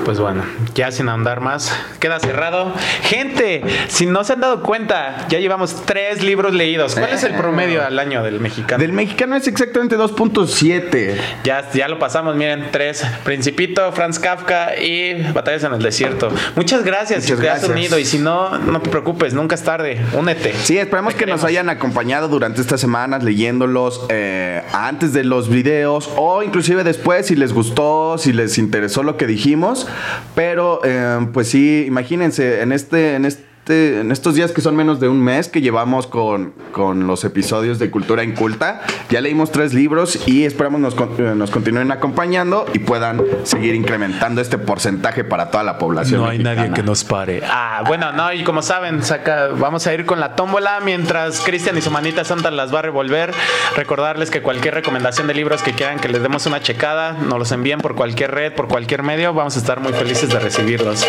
[0.04, 0.42] Pues bueno,
[0.74, 2.72] ya sin ahondar más, queda cerrado.
[3.02, 6.94] Gente, si no se han dado cuenta, ya llevamos tres libros leídos.
[6.94, 8.80] ¿Cuál es el promedio al año del mexicano?
[8.80, 11.16] Del mexicano es exactamente 2.7.
[11.44, 13.04] Ya, ya lo pasamos, miren, tres.
[13.24, 16.30] Principito, Franz Kafka y Batallas en el Desierto.
[16.56, 19.62] Muchas gracias Muchas si te has unido y si no, no te preocupes, nunca es
[19.62, 20.00] tarde.
[20.14, 20.54] Únete.
[20.54, 25.48] Sí, esperemos Te que nos hayan acompañado durante estas semanas leyéndolos eh, antes de los
[25.48, 29.88] videos o inclusive después si les gustó, si les interesó lo que dijimos.
[30.34, 34.74] Pero eh, pues sí, imagínense, en este, en este este, en estos días que son
[34.74, 38.80] menos de un mes que llevamos con, con los episodios de Cultura Inculta.
[39.08, 44.40] Ya leímos tres libros y esperamos nos, eh, nos continúen acompañando y puedan seguir incrementando
[44.40, 46.22] este porcentaje para toda la población.
[46.22, 47.40] No hay nadie que nos pare.
[47.48, 51.78] Ah, bueno, no, y como saben, saca, vamos a ir con la tómbola mientras Cristian
[51.78, 53.32] y su manita santa las va a revolver.
[53.76, 57.52] Recordarles que cualquier recomendación de libros que quieran que les demos una checada, nos los
[57.52, 61.06] envíen por cualquier red, por cualquier medio, vamos a estar muy felices de recibirlos.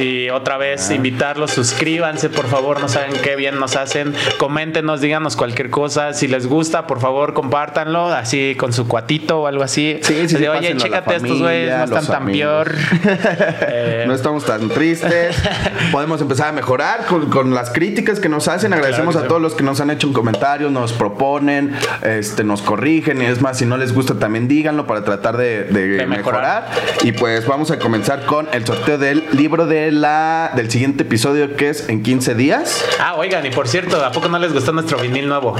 [0.00, 4.14] Y otra vez, invitarlos, suscríbanse, por favor, no saben qué bien nos hacen.
[4.38, 6.12] Coméntenos, díganos cualquier cosa.
[6.12, 9.98] Si les gusta, por favor, compártanlo, así con su cuatito o algo así.
[10.02, 12.38] Sí, sí, sí, Oye, chécate estos güeyes, no están tan amigos".
[12.68, 12.74] peor.
[13.70, 15.36] Eh, No estamos tan tristes.
[15.92, 18.72] Podemos empezar a mejorar con, con las críticas que nos hacen.
[18.72, 19.28] Agradecemos Claro a sí.
[19.28, 23.20] todos los que nos han hecho un comentario, nos proponen, este, nos corrigen.
[23.22, 26.64] Y es más, si no les gusta, también díganlo para tratar de, de De mejorar.
[26.68, 26.68] mejorar.
[27.02, 31.56] Y pues vamos a comenzar con el sorteo del libro de la, del siguiente episodio
[31.56, 32.84] que es en 15 días.
[33.00, 35.56] Ah, oigan, y por cierto, ¿a poco no les gustó nuestro vinil nuevo?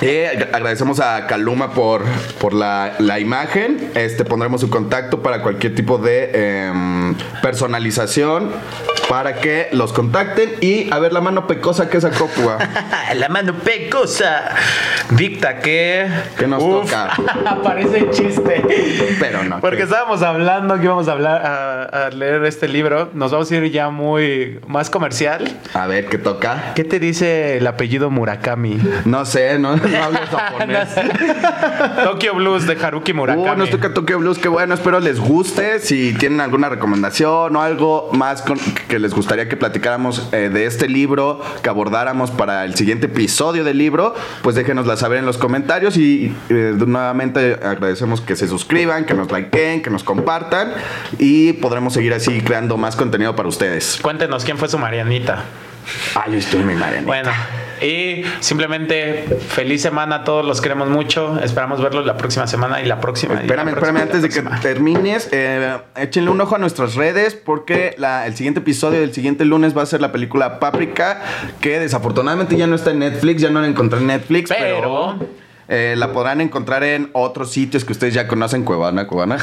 [0.00, 2.02] Eh, ag- agradecemos a Caluma por,
[2.40, 3.90] por la, la imagen.
[3.94, 8.50] Este pondremos su contacto para cualquier tipo de em, personalización
[9.12, 10.54] para que los contacten.
[10.62, 12.56] Y a ver la mano pecosa que sacó Púa.
[13.14, 14.54] La mano pecosa
[15.10, 16.08] dicta que.
[16.38, 17.10] Que nos toca.
[17.62, 18.64] Parece chiste.
[19.20, 23.10] Pero no, Porque que- estábamos hablando que íbamos a hablar a, a leer este libro.
[23.12, 25.58] Nos vamos a ir ya muy más comercial.
[25.74, 26.72] A ver qué toca.
[26.74, 28.78] ¿Qué te dice el apellido Murakami?
[29.04, 30.88] No sé, no, no hablo japonés.
[32.04, 33.50] Tokyo Blues de Haruki Murakami.
[33.50, 35.80] Uh, nos toca Tokyo Blues, qué bueno, espero les guste.
[35.80, 38.58] Si tienen alguna recomendación o algo más con-
[38.88, 43.64] que les gustaría que platicáramos eh, de este libro, que abordáramos para el siguiente episodio
[43.64, 49.04] del libro, pues déjenosla saber en los comentarios y eh, nuevamente agradecemos que se suscriban,
[49.04, 50.72] que nos likeen, que nos compartan
[51.18, 53.98] y podremos seguir así creando más contenido para ustedes.
[54.00, 55.44] Cuéntenos quién fue su Marianita.
[56.14, 57.02] Ah, yo estoy mi madre.
[57.04, 57.30] Bueno,
[57.82, 61.38] y simplemente feliz semana a todos, los queremos mucho.
[61.42, 63.34] Esperamos verlos la próxima semana y la próxima.
[63.34, 67.34] la Espérame, próxima espérame, antes de que termines, eh, échenle un ojo a nuestras redes
[67.34, 71.22] porque la- el siguiente episodio del siguiente lunes va a ser la película Paprika,
[71.60, 75.16] que desafortunadamente ya no está en Netflix, ya no la encontré en Netflix, pero, Pero-
[75.68, 79.38] eh, la podrán encontrar en otros sitios que ustedes ya conocen, Cuevana, Cuevana.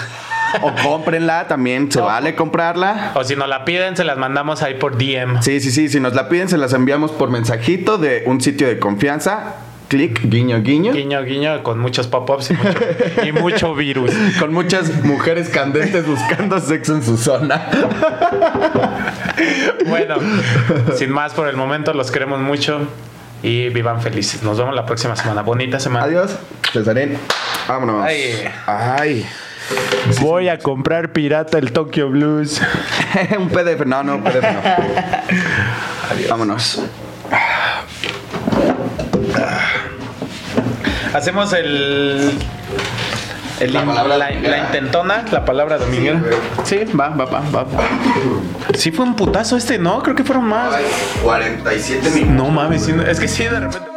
[0.61, 3.11] O cómprenla, también se vale comprarla.
[3.15, 5.41] O si nos la piden, se las mandamos ahí por DM.
[5.41, 8.67] Sí, sí, sí, si nos la piden se las enviamos por mensajito de un sitio
[8.67, 9.55] de confianza.
[9.87, 10.93] Clic, guiño, guiño.
[10.93, 12.79] Guiño, guiño, con muchos pop-ups y mucho,
[13.25, 14.11] y mucho virus.
[14.39, 17.67] Con muchas mujeres candentes buscando sexo en su zona.
[19.87, 20.15] Bueno,
[20.95, 22.87] sin más por el momento, los queremos mucho
[23.41, 24.43] y vivan felices.
[24.43, 25.41] Nos vemos la próxima semana.
[25.41, 26.05] Bonita semana.
[26.05, 26.35] Adiós,
[26.71, 27.17] Cesarín.
[27.67, 28.05] Vámonos.
[28.05, 28.47] Ay.
[28.67, 29.25] Ay.
[30.21, 32.61] Voy a comprar pirata el Tokyo Blues.
[33.37, 33.85] un PDF.
[33.85, 34.61] No, no, PDF no.
[36.29, 36.81] Vámonos.
[41.13, 42.31] Hacemos el.
[43.59, 44.57] el La in- palabra la, dominguera.
[44.57, 46.21] la intentona, la palabra dominguera.
[46.63, 47.65] Sí, va, va, va, va.
[48.75, 50.01] Sí fue un putazo este, ¿no?
[50.03, 50.73] Creo que fueron más.
[51.23, 52.35] 47 minutos.
[52.35, 53.88] No mames, es que sí, de repente...